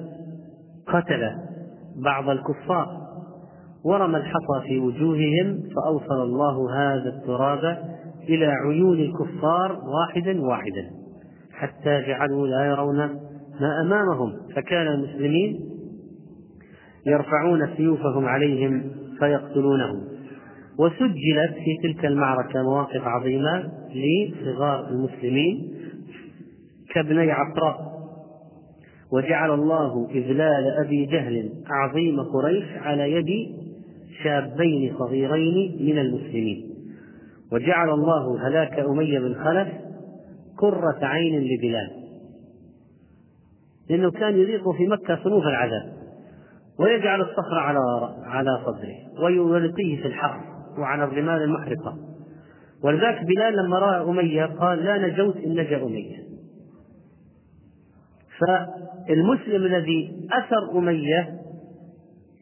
[0.87, 1.31] قتل
[1.96, 3.03] بعض الكفار
[3.85, 7.79] ورمى الحصى في وجوههم فأوصل الله هذا التراب
[8.29, 10.90] إلى عيون الكفار واحدا واحدا
[11.53, 13.32] حتى جعلوا لا يرون
[13.62, 15.61] ما أمامهم فكان المسلمين
[17.07, 20.01] يرفعون سيوفهم عليهم فيقتلونهم.
[20.79, 25.72] وسجلت في تلك المعركة مواقف عظيمة لصغار المسلمين
[26.94, 27.92] كابني عفراء
[29.12, 33.48] وجعل الله إذلال أبي جهل عظيم قريش على يد
[34.22, 36.68] شابين صغيرين من المسلمين.
[37.53, 39.68] وجعل الله هلاك أمية بن خلف
[40.59, 42.01] قرة عين لبلال.
[43.92, 45.92] لأنه كان يذيق في مكة صنوف العذاب
[46.78, 47.78] ويجعل الصخر على
[48.24, 50.40] على صدره ويلقيه في الحر
[50.78, 51.98] وعلى الرمال المحرقة.
[52.85, 56.16] ولذلك بلال لما رأى أمية قال لا نجوت إن نجا أمية.
[58.40, 61.38] فالمسلم الذي أسر أمية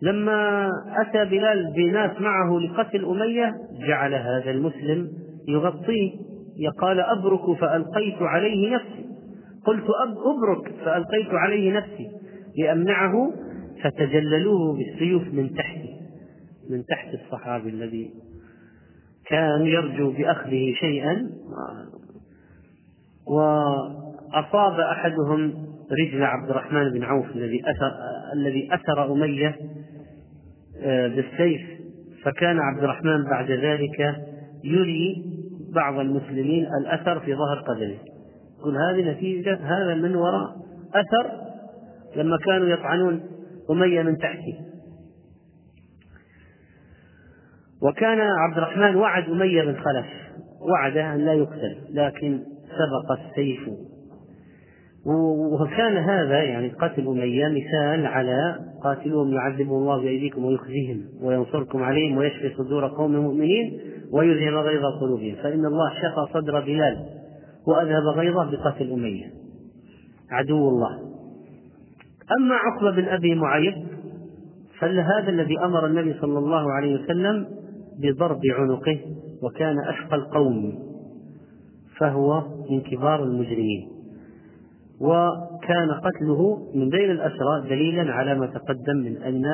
[0.02, 3.54] لما أتى بلال بناس معه لقتل أمية
[3.88, 5.08] جعل هذا المسلم
[5.48, 6.30] يغطيه
[6.78, 8.99] قال أبرك فألقيت عليه نفسي.
[9.70, 9.87] قلت
[10.26, 12.11] أبرك فألقيت عليه نفسي
[12.59, 13.33] لأمنعه
[13.83, 15.96] فتجللوه بالسيوف من تحته
[16.70, 18.11] من تحت الصحابي الذي
[19.26, 21.30] كان يرجو بأخذه شيئا.
[23.26, 25.66] وأصاب أحدهم
[26.02, 27.92] رجل عبد الرحمن بن عوف الذي أثر
[28.35, 29.56] الذي أثر أمية
[30.83, 31.61] آه، بالسيف
[32.24, 34.16] فكان عبد الرحمن بعد ذلك
[34.64, 35.24] يري
[35.74, 38.09] بعض المسلمين الأثر في ظهر قدمه
[38.61, 40.56] يقول هذه نتيجة هذا من وراء
[40.94, 41.30] أثر
[42.16, 43.20] لما كانوا يطعنون
[43.70, 44.58] أمية من تحته
[47.82, 50.06] وكان عبد الرحمن وعد أمية بن خلف
[50.72, 53.68] وعده أن لا يقتل لكن سبق السيف.
[55.61, 62.54] وكان هذا يعني قتل أمية مثال على قاتلوهم يعذبهم الله بأيديكم ويخزيهم وينصركم عليهم ويشفي
[62.54, 63.80] صدور قوم مؤمنين
[64.12, 65.34] ويذهب غيظ قلوبهم.
[65.42, 67.19] فإن الله شفى صدر بلال.
[67.66, 69.32] وأذهب غيظه بقتل أمية.
[70.30, 70.98] عدو الله.
[72.38, 73.74] أما عقبة بن أبي معيط
[74.78, 77.46] فهذا الذي أمر النبي صلى الله عليه وسلم
[77.98, 78.98] بضرب عنقه
[79.42, 80.78] وكان أشقى القوم
[81.98, 83.88] فهو من كبار المجرمين.
[85.00, 89.44] وكان قتله من بين الأسرى دليلا على ما تقدم من أن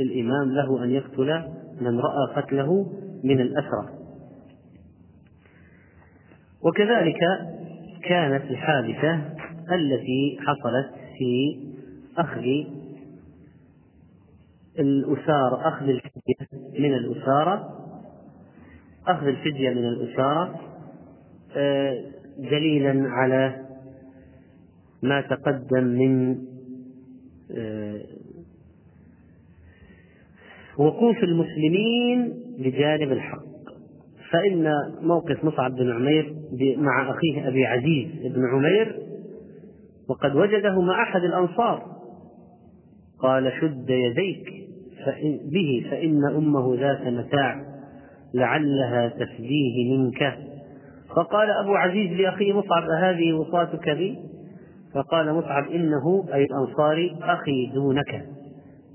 [0.00, 1.42] الإمام له أن يقتل
[1.80, 2.86] من رأى قتله
[3.24, 3.95] من الأسرى
[6.66, 7.18] وكذلك
[8.02, 9.14] كانت الحادثة
[9.72, 11.58] التي حصلت في
[12.18, 12.44] أخذ
[14.78, 17.76] الأسارة أخذ الفدية من الأسارة
[19.06, 20.60] أخذ الفدية من الأسارة
[21.56, 22.04] آه،
[22.38, 23.66] دليلا على
[25.02, 26.38] ما تقدم من
[27.56, 28.00] آه،
[30.78, 33.55] وقوف المسلمين بجانب الحق.
[34.30, 34.68] فإن
[35.02, 36.34] موقف مصعب بن عمير
[36.76, 38.96] مع أخيه أبي عزيز بن عمير
[40.08, 41.82] وقد وجده مع أحد الأنصار.
[43.18, 44.48] قال شد يديك
[45.06, 47.64] فإن به فإن أمه ذات متاع
[48.34, 50.38] لعلها تفديه منك.
[51.16, 54.18] فقال أبو عزيز لأخيه مصعب أهذه وصاتك بي؟
[54.94, 58.26] فقال مصعب إنه أي الأنصاري أخي دونك.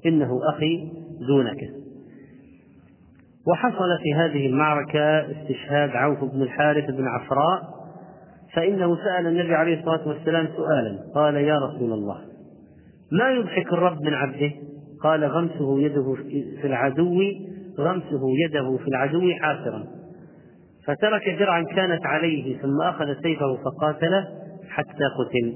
[0.06, 0.92] إنه أخي
[1.28, 1.81] دونك.
[3.48, 7.62] وحصل في هذه المعركة استشهاد عوف بن الحارث بن عفراء
[8.54, 12.22] فإنه سأل النبي عليه الصلاة والسلام سؤالا قال يا رسول الله
[13.12, 14.52] ما يضحك الرب من عبده
[15.04, 16.14] قال غمسه يده
[16.62, 17.22] في العدو
[17.80, 19.84] غمسه يده في العدو حاسرا.
[20.88, 24.28] فترك درعا كانت عليه ثم أخذ سيفه فقاتله
[24.70, 25.54] حتى قتل.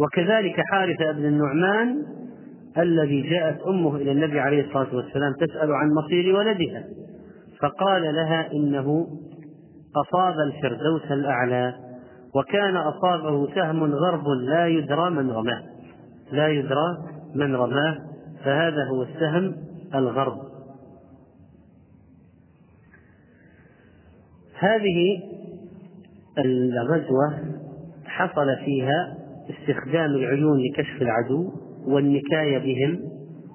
[0.00, 2.02] وكذلك حارثة بن النعمان
[2.78, 6.84] الذي جاءت أمه إلى النبي عليه الصلاة والسلام تسأل عن مصير ولدها.
[7.60, 9.06] فقال لها إنه
[9.96, 11.74] أصاب الفردوس الأعلى
[12.34, 15.62] وكان أصابه سهم غرب لا يدرى من رماه.
[16.32, 16.98] لا يدرى
[17.34, 17.98] من رماه
[18.44, 19.56] فهذا هو السهم
[19.94, 20.38] الغرب.
[24.58, 25.22] هذه
[26.38, 27.38] الغزوة
[28.04, 29.16] حصل فيها
[29.50, 31.52] استخدام العيون لكشف العدو.
[31.86, 33.00] والنكاية بهم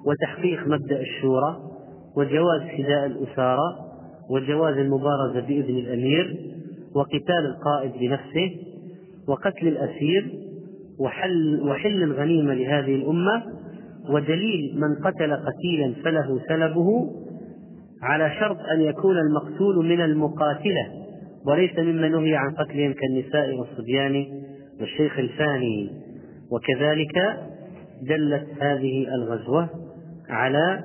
[0.06, 1.56] وتحقيق مبدأ الشورى
[2.16, 3.88] وجواز فداء الأسارى
[4.30, 6.36] وجواز المبارزة بإذن الأمير
[6.94, 8.56] وقتال القائد بنفسه
[9.28, 10.34] وقتل الأسير
[11.00, 13.42] وحل, وحل الغنيمة لهذه الأمة
[14.10, 17.10] ودليل من قتل قتيلا فله سلبه
[18.02, 20.86] على شرط أن يكون المقتول من المقاتلة
[21.46, 24.26] وليس ممن نهي عن قتلهم كالنساء والصبيان
[24.80, 25.90] والشيخ الفاني.
[26.50, 27.38] وكذلك
[28.02, 29.68] دلت هذه الغزوة
[30.28, 30.84] على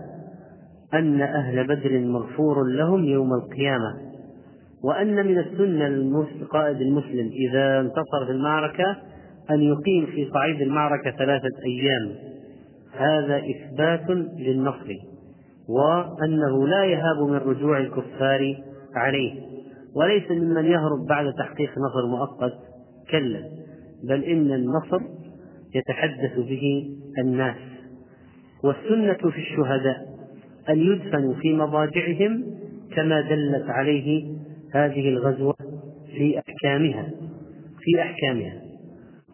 [0.93, 3.93] أن أهل بدر مغفور لهم يوم القيامة
[4.83, 8.97] وأن من السنة للقائد المسلم إذا انتصر في المعركة
[9.51, 12.15] أن يقيم في صعيد المعركة ثلاثة أيام.
[12.97, 14.93] هذا إثبات للنصر
[15.69, 18.55] وأنه لا يهاب من رجوع الكفار
[18.95, 19.33] عليه
[19.95, 22.53] وليس ممن يهرب بعد تحقيق نصر مؤقت
[23.11, 23.41] كلا
[24.03, 24.99] بل إن النصر
[25.75, 27.57] يتحدث به الناس
[28.63, 30.13] والسنة في الشهداء
[30.69, 32.43] أن يدفنوا في مضاجعهم
[32.95, 34.33] كما دلت عليه
[34.73, 35.55] هذه الغزوة
[36.15, 37.09] في أحكامها
[37.79, 38.61] في أحكامها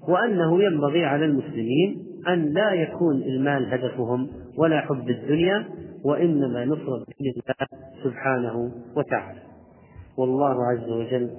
[0.07, 5.65] وأنه ينبغي على المسلمين أن لا يكون إلمال هدفهم ولا حب الدنيا
[6.03, 7.67] وإنما نصرة لله
[8.03, 9.39] سبحانه وتعالى.
[10.17, 11.29] والله عز وجل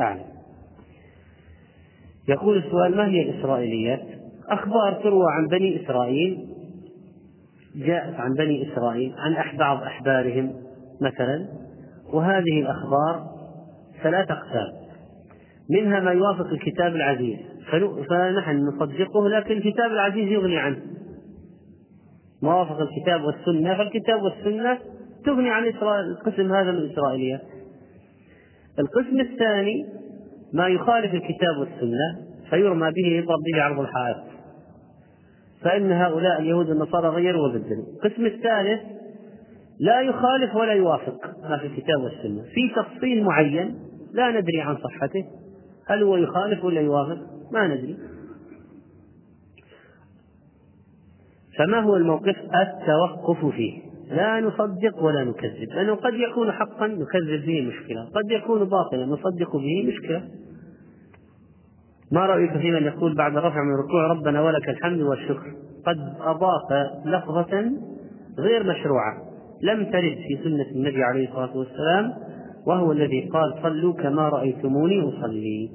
[0.00, 0.24] أعلم.
[2.28, 4.17] يقول السؤال ما هي الإسرائيليات؟
[4.48, 6.38] أخبار تروى عن بني إسرائيل
[7.76, 10.54] جاءت عن بني إسرائيل عن بعض أحبارهم
[11.00, 11.46] مثلا
[12.12, 13.26] وهذه الأخبار
[14.02, 14.72] ثلاث أقسام.
[15.70, 17.38] منها ما يوافق الكتاب العزيز.
[18.08, 20.78] فنحن نصدقه لكن الكتاب العزيز يغني عنه.
[22.42, 24.78] ما وافق الكتاب والسنة فالكتاب والسنة
[25.24, 25.64] تغني عن
[26.10, 27.40] القسم هذا من الإسرائيليات
[28.78, 29.86] القسم الثاني
[30.52, 34.37] ما يخالف الكتاب والسنة فيرمى به يضرب به عرض الحائط.
[35.62, 38.80] فإن هؤلاء اليهود والنصارى غيروا وبدلوا القسم الثالث
[39.80, 42.42] لا يخالف ولا يوافق ما في الكتاب والسنة.
[42.42, 43.78] في تفصيل معين
[44.12, 45.24] لا ندري عن صحته.
[45.86, 47.18] هل هو يخالف ولا يوافق؟
[47.52, 47.96] ما ندري.
[51.58, 53.82] فما هو الموقف؟ التوقف فيه.
[54.10, 55.68] لا نصدق ولا نكذب.
[55.74, 58.04] لأنه قد يكون حقا نكذب به مشكلة.
[58.04, 60.28] قد يكون باطلا نصدق به مشكلة.
[62.12, 65.52] ما رأيك في من يقول بعد رفع من الركوع ربنا ولك الحمد والشكر؟
[65.86, 66.72] قد أضاف
[67.04, 67.72] لفظة
[68.38, 69.14] غير مشروعة
[69.62, 72.12] لم ترد في سنة النبي عليه الصلاة والسلام
[72.66, 75.70] وهو الذي قال صلوا كما رأيتموني أصلي.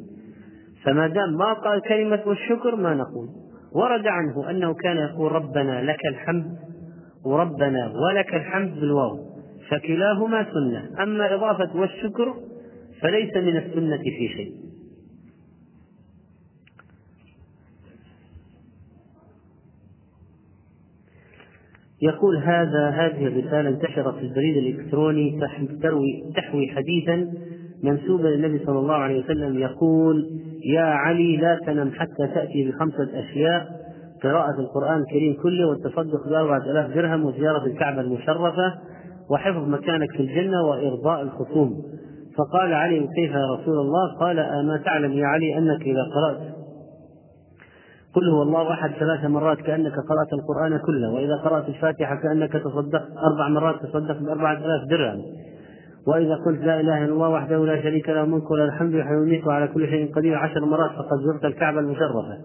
[0.84, 3.28] فما دام ما قال كلمة والشكر ما نقول.
[3.76, 6.46] ورد عنه أنه كان يقول ربنا لك الحمد
[7.26, 9.18] وربنا ولك الحمد بالواو
[9.70, 11.04] فكلاهما سنة.
[11.04, 12.34] أما إضافة والشكر
[13.02, 14.63] فليس من السنة في شيء.
[22.04, 27.28] يقول هذا هذه الرسالة انتشرت في البريد الإلكتروني تحوي تحوي حديثا
[27.84, 30.30] منسوبا للنبي صلى الله عليه وسلم يقول
[30.66, 33.84] يا علي لا تنم حتى تأتي بخمسة أشياء.
[34.24, 38.74] قراءة القرآن الكريم كله والتصدق بأربعة آلاف درهم وزيارة الكعبة المشرفة
[39.32, 41.84] وحفظ مكانك في الجنة وإرضاء الخصوم.
[42.38, 46.63] فقال علي كيف يا رسول الله؟ قال أما تعلم يا علي أنك إذا قرأت
[48.16, 53.08] قل هو الله أحد ثلاث مرات كأنك قرأت القرآن كله وإذا قرأت الفاتحة كأنك تصدقت
[53.18, 55.22] أربع مرات تصدقت بأربعة آلاف درهم.
[56.08, 59.48] وإذا قلت لا إله إلا الله وحده لا شريك له الملك وله الحمد يحيي ويميت
[59.48, 62.38] وعلى كل شيء قدير عشر مرات فقد زرت الكعبة المشرفة.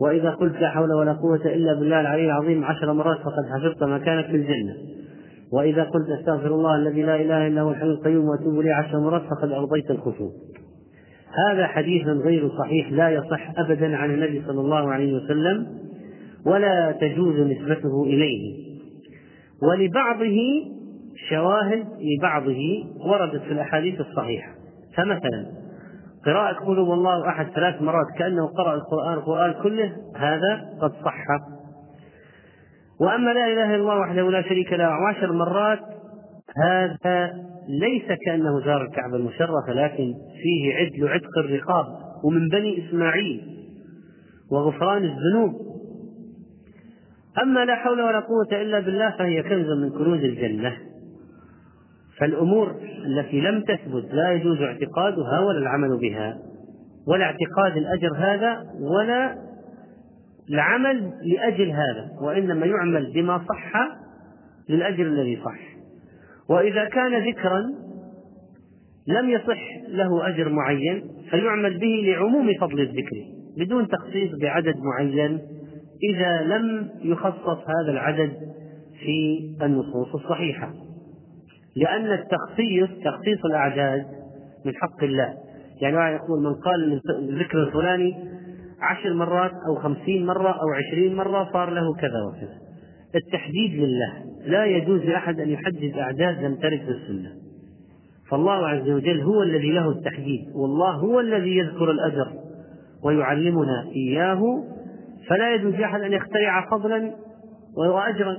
[0.00, 4.26] وإذا قلت لا حول ولا قوة إلا بالله العلي العظيم عشر مرات فقد حفظت مكانك
[4.26, 4.74] في الجنة.
[5.52, 9.22] وإذا قلت أستغفر الله الذي لا إله إلا هو الحي القيوم وأتوب إليه عشر مرات
[9.22, 10.30] فقد أرضيت الخشوع.
[11.48, 15.66] هذا حديث غير صحيح لا يصح أبدا عن النبي صلى الله عليه وسلم
[16.46, 18.62] ولا تجوز نسبته إليه.
[19.62, 20.38] ولبعضه
[21.30, 22.60] شواهد لبعضه
[23.06, 24.52] وردت في الأحاديث الصحيحة.
[24.96, 25.46] فمثلا
[26.26, 31.24] قراءة قل هو الله أحد ثلاث مرات كأنه قرأ القرآن القرآن كله هذا قد صح.
[33.00, 35.78] وأما لا إله إلا الله وحده لا شريك له عشر مرات
[36.56, 37.32] هذا
[37.68, 41.86] ليس كأنه زار الكعبة المشرفة لكن فيه عدل عتق الرقاب.
[42.24, 43.42] ومن بني إسماعيل
[44.50, 45.52] وغفران الذنوب.
[47.42, 50.76] أما لا حول ولا قوة إلا بالله فهي كنز من كنوز الجنة.
[52.18, 52.74] فالأمور
[53.06, 56.38] التي لم تثبت لا يجوز اعتقادها ولا العمل بها.
[57.08, 59.38] ولا اعتقاد الأجر هذا ولا
[60.50, 62.10] العمل لأجل هذا.
[62.22, 63.72] وإنما يعمل بما صح
[64.68, 65.71] للأجر الذي صح.
[66.52, 67.62] وإذا كان ذكرا
[69.06, 73.16] لم يصح له أجر معين فيعمل به لعموم فضل الذكر
[73.58, 75.40] بدون تخصيص بعدد معين
[76.02, 78.32] إذا لم يخصص هذا العدد
[79.00, 80.72] في النصوص الصحيحة.
[81.76, 84.06] لأن التخصيص تخصيص الأعداد
[84.66, 85.34] من حق الله.
[85.80, 88.14] يعني يقول من قال الذكر الفلاني
[88.80, 92.58] عشر مرات أو خمسين مرة أو عشرين مرة صار له كذا وكذا.
[93.14, 94.31] التحديد لله.
[94.46, 97.42] لا يجوز لأحد أن يحدد أعداد لم ترد السنة
[98.32, 100.40] فالله عز وجل هو الذي له التحديد.
[100.54, 102.32] والله هو الذي يذكر الأجر
[103.04, 104.64] ويعلمنا إياه.
[105.28, 107.14] فلا يجوز لأحد أن يخترع فضلا
[107.76, 108.36] وأجرا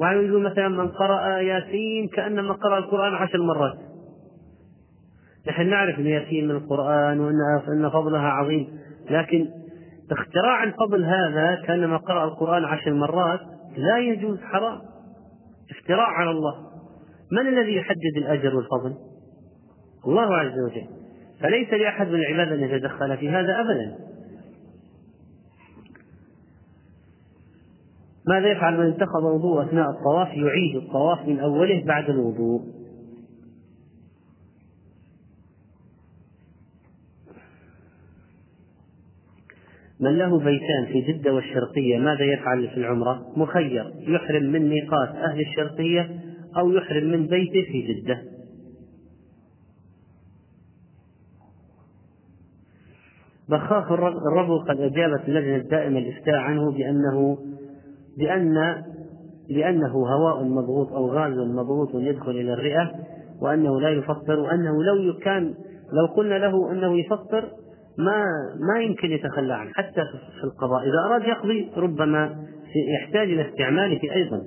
[0.00, 3.78] وعن يقول مثلا من قرأ ياسين كأنما قرأ القرآن عشر مرات.
[5.48, 8.68] نحن نعرف أن ياسين من القرآن وأن فضلها عظيم.
[9.10, 9.48] لكن
[10.12, 13.40] اختراع الفضل هذا كأنما قرأ القرآن عشر مرات
[13.78, 14.80] لا يجوز حرام.
[15.70, 16.68] افتراء على الله.
[17.32, 18.94] من الذي يحدد الأجر والفضل؟
[20.06, 20.86] الله عز وجل.
[21.40, 23.98] فليس لأحد من العباد أن يتدخل في هذا أبدا.
[28.28, 32.60] ماذا يفعل من اتخذ وضوء أثناء الطواف؟ يعيد الطواف من أوله بعد الوضوء.
[40.00, 45.40] من له بيتان في جدة والشرقية ماذا يفعل في العمرة؟ مخير يحرم من ميقات أهل
[45.40, 46.10] الشرقية
[46.56, 48.22] أو يحرم من بيته في جدة
[53.48, 57.38] بخاخ الربو قد أجابت اللجنة الدائمة الإفتاء عنه بأنه
[58.18, 58.82] بأن
[59.48, 62.90] لأنه هواء مضغوط أو غاز مضغوط يدخل إلى الرئة
[63.40, 65.54] وأنه لا يفطر وأنه لو كان
[65.92, 67.48] لو قلنا له أنه يفطر
[67.98, 68.24] ما
[68.60, 69.70] ما يمكن يتخلى عنه.
[69.74, 70.02] حتى
[70.40, 70.82] في القضاء.
[70.82, 72.46] إذا أراد يقضي ربما
[73.02, 74.42] يحتاج إلى استعماله أيضا.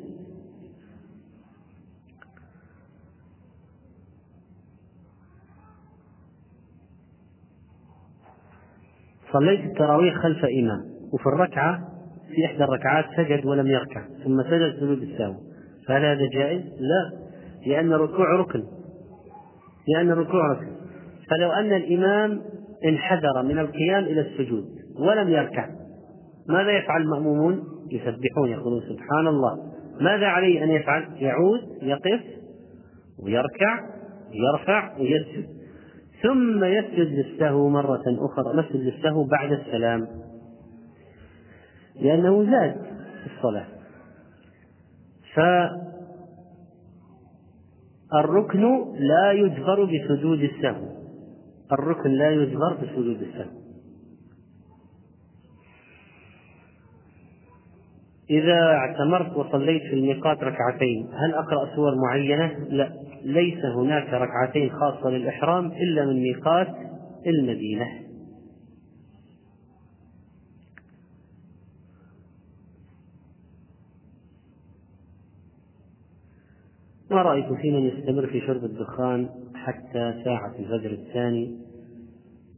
[9.33, 10.81] صليت التراويح خلف إمام
[11.13, 11.87] وفي الركعة
[12.35, 14.01] في إحدى الركعات سجد ولم يركع.
[14.23, 15.35] ثم سجد سجود السهو
[15.87, 17.11] فهل هذا جائز؟ لا.
[17.67, 18.63] لأن الركوع ركن.
[19.87, 20.71] لأن الركوع ركن.
[21.29, 22.41] فلو أن الإمام
[22.85, 24.65] انحدر من القيام إلى السجود
[24.99, 25.69] ولم يركع.
[26.49, 29.57] ماذا يفعل المأمومون؟ يسبحون يقولون سبحان الله.
[30.01, 32.21] ماذا عليه أن يفعل؟ يعود يقف
[33.23, 33.79] ويركع
[34.33, 35.47] يرفع ويسجد.
[36.23, 40.07] ثم يسجد للسهو مرة أخرى يسجد للسهو بعد السلام.
[42.01, 42.75] لأنه زاد
[43.23, 43.65] في الصلاة.
[48.11, 48.63] فالركن
[48.99, 51.00] لا يجبر بسجود السهو.
[51.73, 53.61] الركن لا يجبر بسجود السهو
[58.29, 62.91] إذا اعتمرت وصليت في الميقات ركعتين هل أقرأ سور معينة؟ لا.
[63.23, 66.67] ليس هناك ركعتين خاصة للإحرام إلا من ميقات
[67.27, 67.85] المدينة.
[77.11, 79.29] ما رأيكم في من يستمر في شرب الدخان؟
[79.65, 81.57] حتى ساعة الفجر الثاني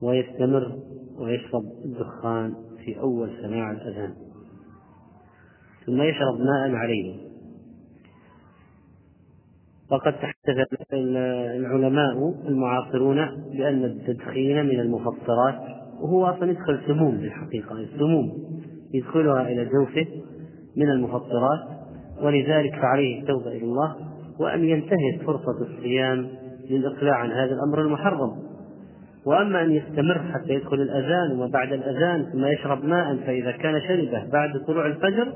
[0.01, 0.80] ويستمر
[1.18, 2.54] ويشرب الدخان
[2.86, 4.14] في أول سماع الأذان.
[5.86, 7.34] ثم يشرب ماء عليه.
[9.91, 13.16] وقد تحدث العلماء المعاصرون
[13.51, 15.60] بأن التدخين من المفطرات
[16.01, 18.34] وهو أصلا يدخل سموم في الحقيقة السموم
[18.93, 20.08] يدخلها إلى جوفه
[20.78, 21.60] من المفطرات
[22.22, 23.95] ولذلك فعليه التوبة إلى الله
[24.39, 26.30] وأن ينتهز فرصة الصيام
[26.70, 28.53] للإقلاع عن هذا الأمر المحرم.
[29.26, 34.49] وأما أن يستمر حتى يدخل الأذان وبعد الأذان ثم يشرب ماء فإذا كان شربه بعد
[34.68, 35.34] طلوع الفجر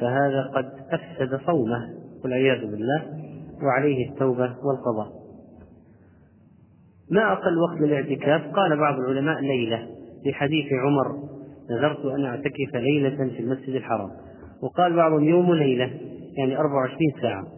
[0.00, 1.88] فهذا قد أفسد صومه
[2.24, 3.02] والعياذ بالله
[3.62, 5.12] وعليه التوبة والقضاء.
[7.10, 9.88] ما أقل وقت للاعتكاف؟ قال بعض العلماء ليلة.
[10.24, 11.16] في حديث عمر
[11.70, 14.10] نذرت أن أعتكف ليلة في المسجد الحرام.
[14.62, 15.90] وقال بعضهم يوم وليلة
[16.38, 17.55] يعني 24 ساعة.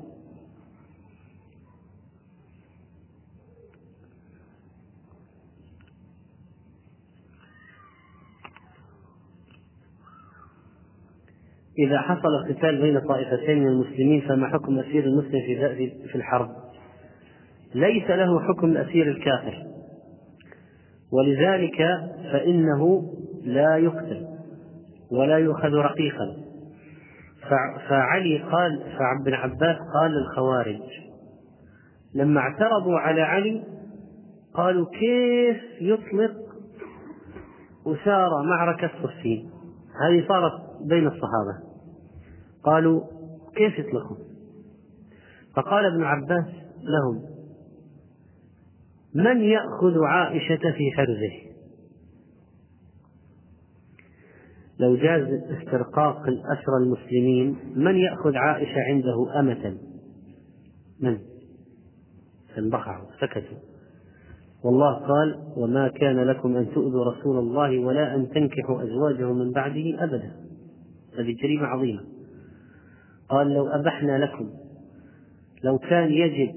[11.79, 16.49] إذا حصل قتال بين طائفتين من المسلمين فما حكم أسير المسلم في في الحرب؟
[17.74, 19.66] ليس له حكم الأسير الكافر.
[21.12, 21.79] ولذلك
[22.33, 23.03] فإنه
[23.45, 24.26] لا يقتل
[25.12, 26.37] ولا يؤخذ رقيقا.
[27.89, 30.81] فعلي قال فابن عباس قال للخوارج
[32.14, 33.62] لما اعترضوا على علي
[34.55, 36.33] قالوا كيف يطلق
[37.87, 39.51] أسارى معركة صفين
[40.03, 40.53] هذه صارت
[40.89, 41.68] بين الصحابة.
[42.71, 43.01] قالوا
[43.57, 44.19] كيف يطلقون؟
[45.57, 46.47] فقال ابن عباس
[46.83, 47.23] لهم
[49.14, 51.49] من يأخذ عائشة في حرزه؟
[54.79, 59.79] لو جاز استرقاق الأسرى المسلمين من يأخذ عائشة عنده أمة؟
[61.01, 61.19] من؟
[62.55, 63.59] فانبخعوا سكتوا.
[64.64, 70.05] والله قال وما كان لكم أن تؤذوا رسول الله ولا أن تنكحوا أزواجه من بعده
[70.05, 70.33] أبدا.
[71.19, 72.18] هذه جريمة عظيمة.
[73.29, 74.51] قال لو أبحنا لكم
[75.64, 76.55] لو كان يجب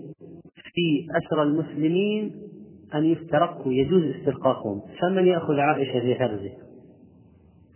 [0.73, 2.31] في أسرى المسلمين
[2.95, 4.81] أن يسترقوا يجوز استرقاقهم.
[5.01, 6.51] فمن يأخذ عائشة في حرزه؟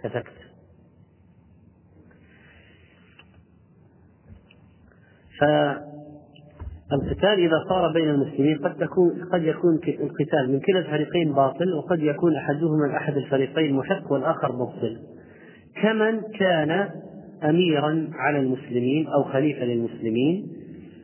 [0.04, 0.46] فسكت
[6.90, 12.00] فالقتال إذا صار بين المسلمين قد تكون قد يكون القتال من كلا الفريقين باطل وقد
[12.00, 15.00] يكون أحدهما أحد الفريقين محق والآخر مبطل.
[15.82, 16.90] كمن كان
[17.44, 20.48] أميرا على المسلمين أو خليفة للمسلمين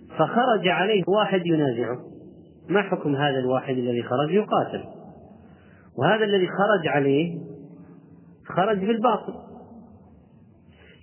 [0.09, 1.99] فخرج عليه واحد ينازعه.
[2.69, 4.84] ما حكم هذا الواحد الذي خرج؟ يقاتل.
[5.97, 7.38] وهذا الذي خرج عليه
[8.45, 9.34] خرج بالباطل.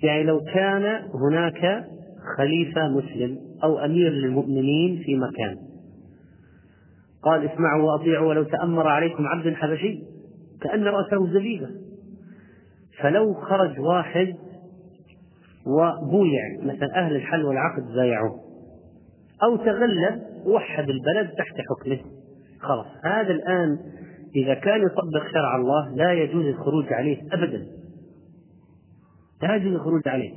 [0.03, 1.85] يعني لو كان هناك
[2.39, 5.57] خليفة مسلم أو أمير للمؤمنين في مكان.
[7.23, 10.03] قال اسمعوا وأطيعوا ولو تأمر عليكم عبد حبشي
[10.61, 11.69] كأن رأسه زبيبة.
[13.01, 14.35] فلو خرج واحد
[15.69, 18.41] وبويع مثلا أهل الحل والعقد بايعوه
[19.43, 21.99] أو تغلب وحد البلد تحت حكمه.
[22.61, 23.79] خلاص هذا الآن
[24.37, 27.67] إذا كان يطبق شرع الله لا يجوز الخروج عليه أبدا.
[29.43, 30.33] لا يجوز الخروج عليه.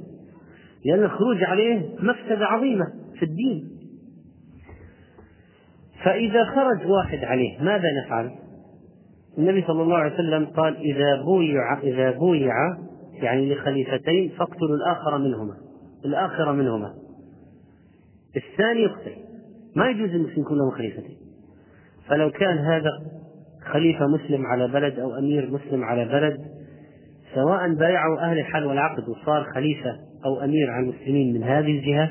[0.86, 2.86] لأن الخروج عليه مفسدة عظيمة
[3.20, 3.70] في الدين.
[6.04, 8.32] فإذا خرج واحد عليه ماذا نفعل؟
[9.38, 12.54] النبي صلى الله عليه وسلم قال إذا بويع إذا بويع
[13.22, 15.54] يعني لخليفتين فاقتلوا الآخر منهما.
[16.06, 16.94] الآخر منهما.
[18.36, 19.16] الثاني يقتل.
[19.76, 21.18] ما يجوز المسلم يكون له خليفتين.
[22.08, 22.90] فلو كان هذا
[23.66, 26.40] خليفة مسلم على بلد أو أمير مسلم على بلد
[27.36, 32.10] سواء بايعوا أهل الحل والعقد وصار خليفة أو أمير على المسلمين من هذه الجهة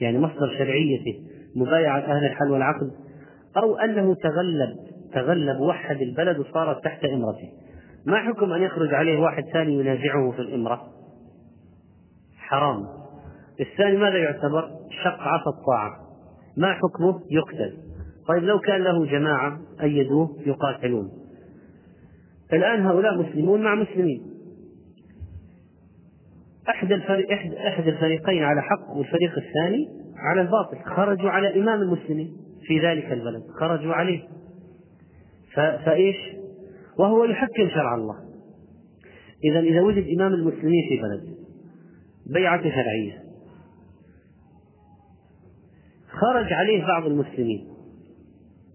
[0.00, 1.20] يعني مصدر شرعيته
[1.56, 2.90] مبايعة أهل الحل والعقد
[3.56, 4.76] أو أنه تغلب
[5.12, 7.48] تغلب وحد البلد وصارت تحت إمرته.
[8.06, 10.88] ما حكم أن يخرج عليه واحد ثاني ينازعه في الإمرة؟
[12.36, 12.86] حرام.
[13.60, 14.70] الثاني ماذا يعتبر؟
[15.04, 15.96] شق عصا الطاعة.
[16.56, 17.78] ما حكمه؟ يقتل.
[18.28, 21.10] طيب لو كان له جماعة أيدوه يقاتلون.
[22.52, 24.32] الآن هؤلاء مسلمون مع مسلمين.
[26.68, 27.30] أحد الفريق
[27.66, 30.78] أحد الفريقين على حق والفريق الثاني على الباطل.
[30.96, 32.36] خرجوا على إمام المسلمين
[32.66, 33.42] في ذلك البلد.
[33.60, 34.22] خرجوا عليه.
[35.54, 36.41] فإيش؟
[36.98, 38.16] وهو يحكم شرع الله.
[39.44, 41.36] إذا إذا وجد إمام المسلمين في بلد
[42.26, 43.22] بيعة شرعية
[46.10, 47.68] خرج عليه بعض المسلمين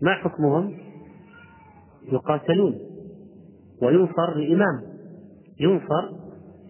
[0.02, 0.78] ما حكمهم؟
[2.12, 2.80] يقاتلون
[3.82, 4.82] وينصر الإمام
[5.60, 6.10] ينصر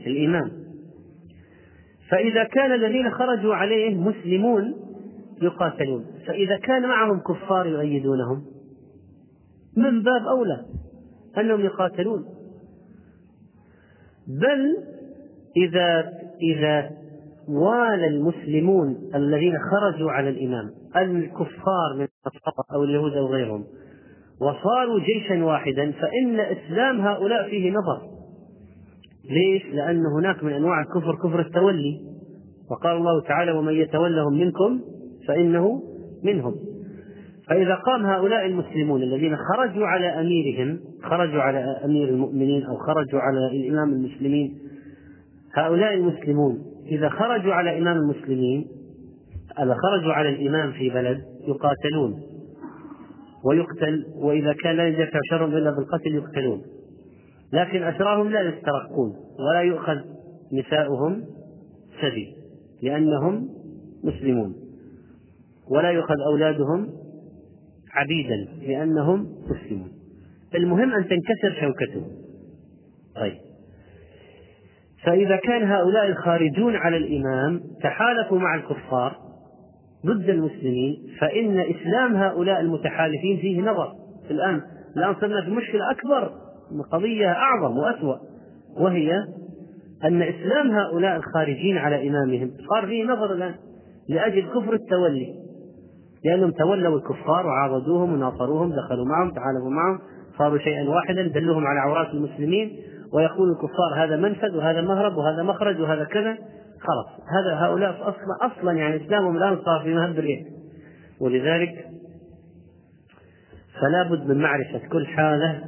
[0.07, 0.51] الإمام.
[2.09, 4.75] فإذا كان الذين خرجوا عليه مسلمون
[5.41, 8.45] يقاتلون فإذا كان معهم كفار يؤيدونهم
[9.77, 10.65] من باب أولى.
[11.39, 12.25] أنهم يقاتلون.
[14.27, 14.77] بل
[15.57, 16.89] إذا إذا
[17.49, 23.65] والى المسلمون الذين خرجوا على الإمام الكفار من الصحابة أو اليهود أو غيرهم
[24.41, 28.01] وصاروا جيشا واحدا فإن إسلام هؤلاء فيه نظر.
[29.29, 32.01] ليش؟ لأن هناك من أنواع الكفر كفر التولي.
[32.71, 34.81] وقال الله تعالى ومن يتولهم منكم
[35.27, 35.83] فإنه
[36.23, 36.55] منهم.
[37.49, 43.47] فإذا قام هؤلاء المسلمون الذين خرجوا على أميرهم خرجوا على أمير المؤمنين أو خرجوا على
[43.47, 44.57] الإمام المسلمين
[45.53, 48.67] هؤلاء المسلمون إذا خرجوا على إمام المسلمين
[49.59, 52.21] إذا خرجوا على الإمام في بلد يقاتلون
[53.45, 56.61] ويقتل وإذا كان لا يدفع شرهم إلا بالقتل يقتلون.
[57.53, 59.97] لكن أسرارهم لا يسترقون ولا يؤخذ
[60.53, 61.23] نساؤهم
[62.01, 62.35] سبي
[62.83, 63.49] لأنهم
[64.03, 64.55] مسلمون.
[65.71, 66.89] ولا يؤخذ أولادهم
[67.93, 69.91] عبيدا لأنهم مسلمون.
[70.55, 72.07] المهم أن تنكسر شوكتهم
[73.15, 73.37] طيب.
[75.03, 79.17] فإذا كان هؤلاء الخارجون على الإمام تحالفوا مع الكفار
[80.05, 83.93] ضد المسلمين فإن إسلام هؤلاء المتحالفين فيه نظر.
[84.31, 84.61] الآن
[84.97, 86.31] الآن صرنا في مشكلة أكبر
[86.91, 88.17] قضية أعظم وأسوأ
[88.79, 89.11] وهي
[90.03, 93.55] أن إسلام هؤلاء الخارجين على إمامهم صار فيه نظر الآن
[94.09, 95.46] لأجل كفر التولي.
[96.25, 99.99] لأنهم تولوا الكفار وعاضدوهم وناصروهم دخلوا معهم تعالوا معهم
[100.37, 102.77] صاروا شيئا واحدا دلوهم على عورات المسلمين
[103.13, 106.37] ويقول الكفار هذا منفذ وهذا مهرب وهذا مخرج وهذا كذا.
[106.79, 110.41] خلاص هذا هؤلاء أصلا أصلا يعني اسلامهم الآن صار في مهب الريح
[111.19, 111.85] ولذلك
[113.81, 115.63] فلا بد من معرفة كل حالة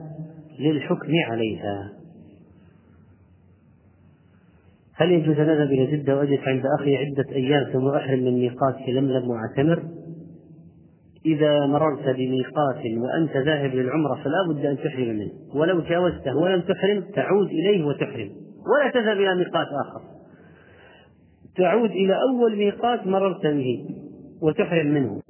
[0.60, 1.92] للحكم عليها.
[4.96, 8.76] هل يجوز ان اذهب إلى جدة واجلس عند أخي عدة أيام ثم أحرم من ميقات
[8.88, 9.84] لملم واعتمر؟
[11.26, 15.32] إذا مررت بميقات وأنت ذاهب للعمرة فلا بد أن تحرم منه.
[15.56, 18.30] ولو جاوزته ولم تحرم تعود إليه وتحرم.
[18.74, 20.02] ولا تذهب إلى ميقات آخر.
[21.58, 23.86] تعود إلى أول ميقات مررت به
[24.42, 25.22] وتحرم منه.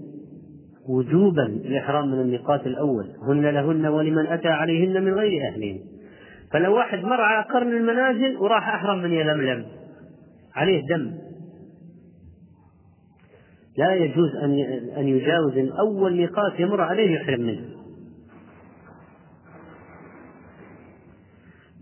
[0.90, 3.06] وجوبا الإحرام من الميقات الأول.
[3.28, 5.80] هن لهن ولمن أتى عليهن من غير أهلهن
[6.52, 9.66] فلو واحد مر على قرن المنازل وراح أحرم من يلملم.
[10.56, 11.29] عليه دم.
[13.80, 14.52] لا يجوز أن
[14.98, 17.66] أن يجاوز أول ميقات يمر عليه يحرم منه.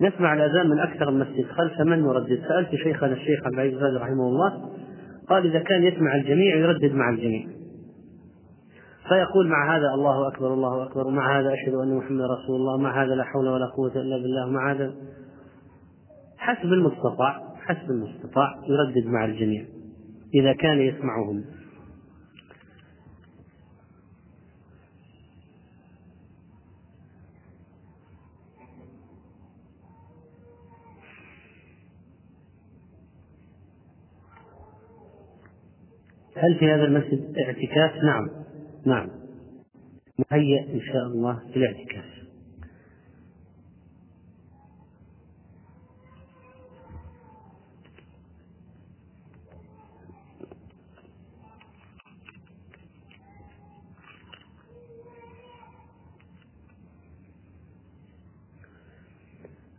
[0.02, 4.28] نسمع الأذان من أكثر من مسجد خلف من يردد؟ سألت شيخنا الشيخ عبد العزيز رحمه
[4.28, 4.70] الله.
[5.30, 7.48] قال إذا كان يسمع الجميع يردد مع الجميع.
[9.10, 11.08] فيقول مع هذا الله أكبر الله أكبر.
[11.08, 12.78] ومع هذا أشهد أن محمد رسول الله.
[12.78, 14.50] مع هذا لا حول ولا قوة إلا بالله.
[14.50, 14.94] مع هذا
[16.38, 19.66] حسب المستطاع حسب المستطاع يردد مع الجميع
[20.34, 21.57] إذا كان يسمعهم.
[36.38, 38.30] هل في هذا المسجد اعتكاف؟ نعم.
[38.86, 39.10] نعم.
[40.32, 42.18] مهيأ إن شاء الله للاعتكاف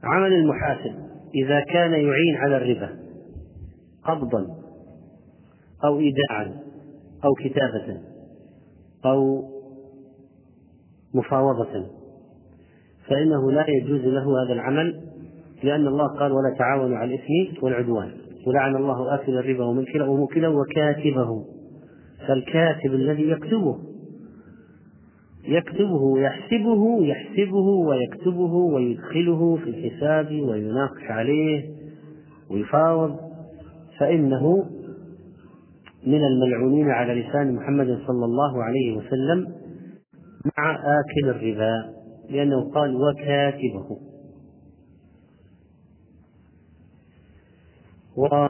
[0.03, 2.99] عمل المحاسب إذا كان يعين على الربا
[4.05, 4.68] قبضا.
[5.85, 6.61] أو إيداعا
[7.25, 8.01] أو كتابة
[9.07, 9.45] أو
[11.15, 11.87] مفاوضة.
[13.09, 15.01] فإنه لا يجوز له هذا العمل
[15.63, 18.11] لأن الله قال ولا تعاونوا على الإثم والعدوان
[18.47, 21.45] ولعن الله آكل الربا ومنكله وموكله وكاتبه.
[22.29, 23.79] فالكاتب الذي يكتبه
[25.45, 31.71] يكتبه يحسبه يحسبه ويكتبه ويدخله في الحساب ويناقش عليه
[32.51, 33.17] ويفاوض.
[33.99, 34.65] فإنه
[36.07, 39.55] من الملعونين على لسان محمد صلى الله عليه وسلم
[40.59, 41.95] مع آكل الربا
[42.31, 43.99] لأنه قال وكاتبه.
[48.17, 48.47] و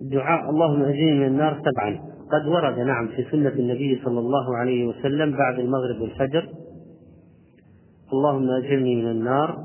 [0.00, 2.08] دعاء اللهم أجرني من النار سبعا.
[2.32, 6.48] قد ورد نعم في سنة النبي صلى الله عليه وسلم بعد المغرب والفجر.
[8.12, 9.64] اللهم أجرني من النار.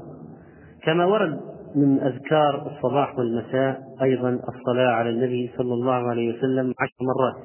[0.84, 1.39] كما ورد
[1.76, 7.44] من أذكار الصباح والمساء أيضا الصلاة على النبي صلى الله عليه وسلم عشر مرات.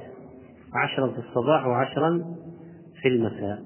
[0.75, 2.25] عشرا في الصباح وعشرا
[3.03, 3.59] في المساء.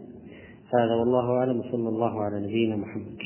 [0.74, 3.16] هذا والله أعلم صلى الله على نبينا محمد.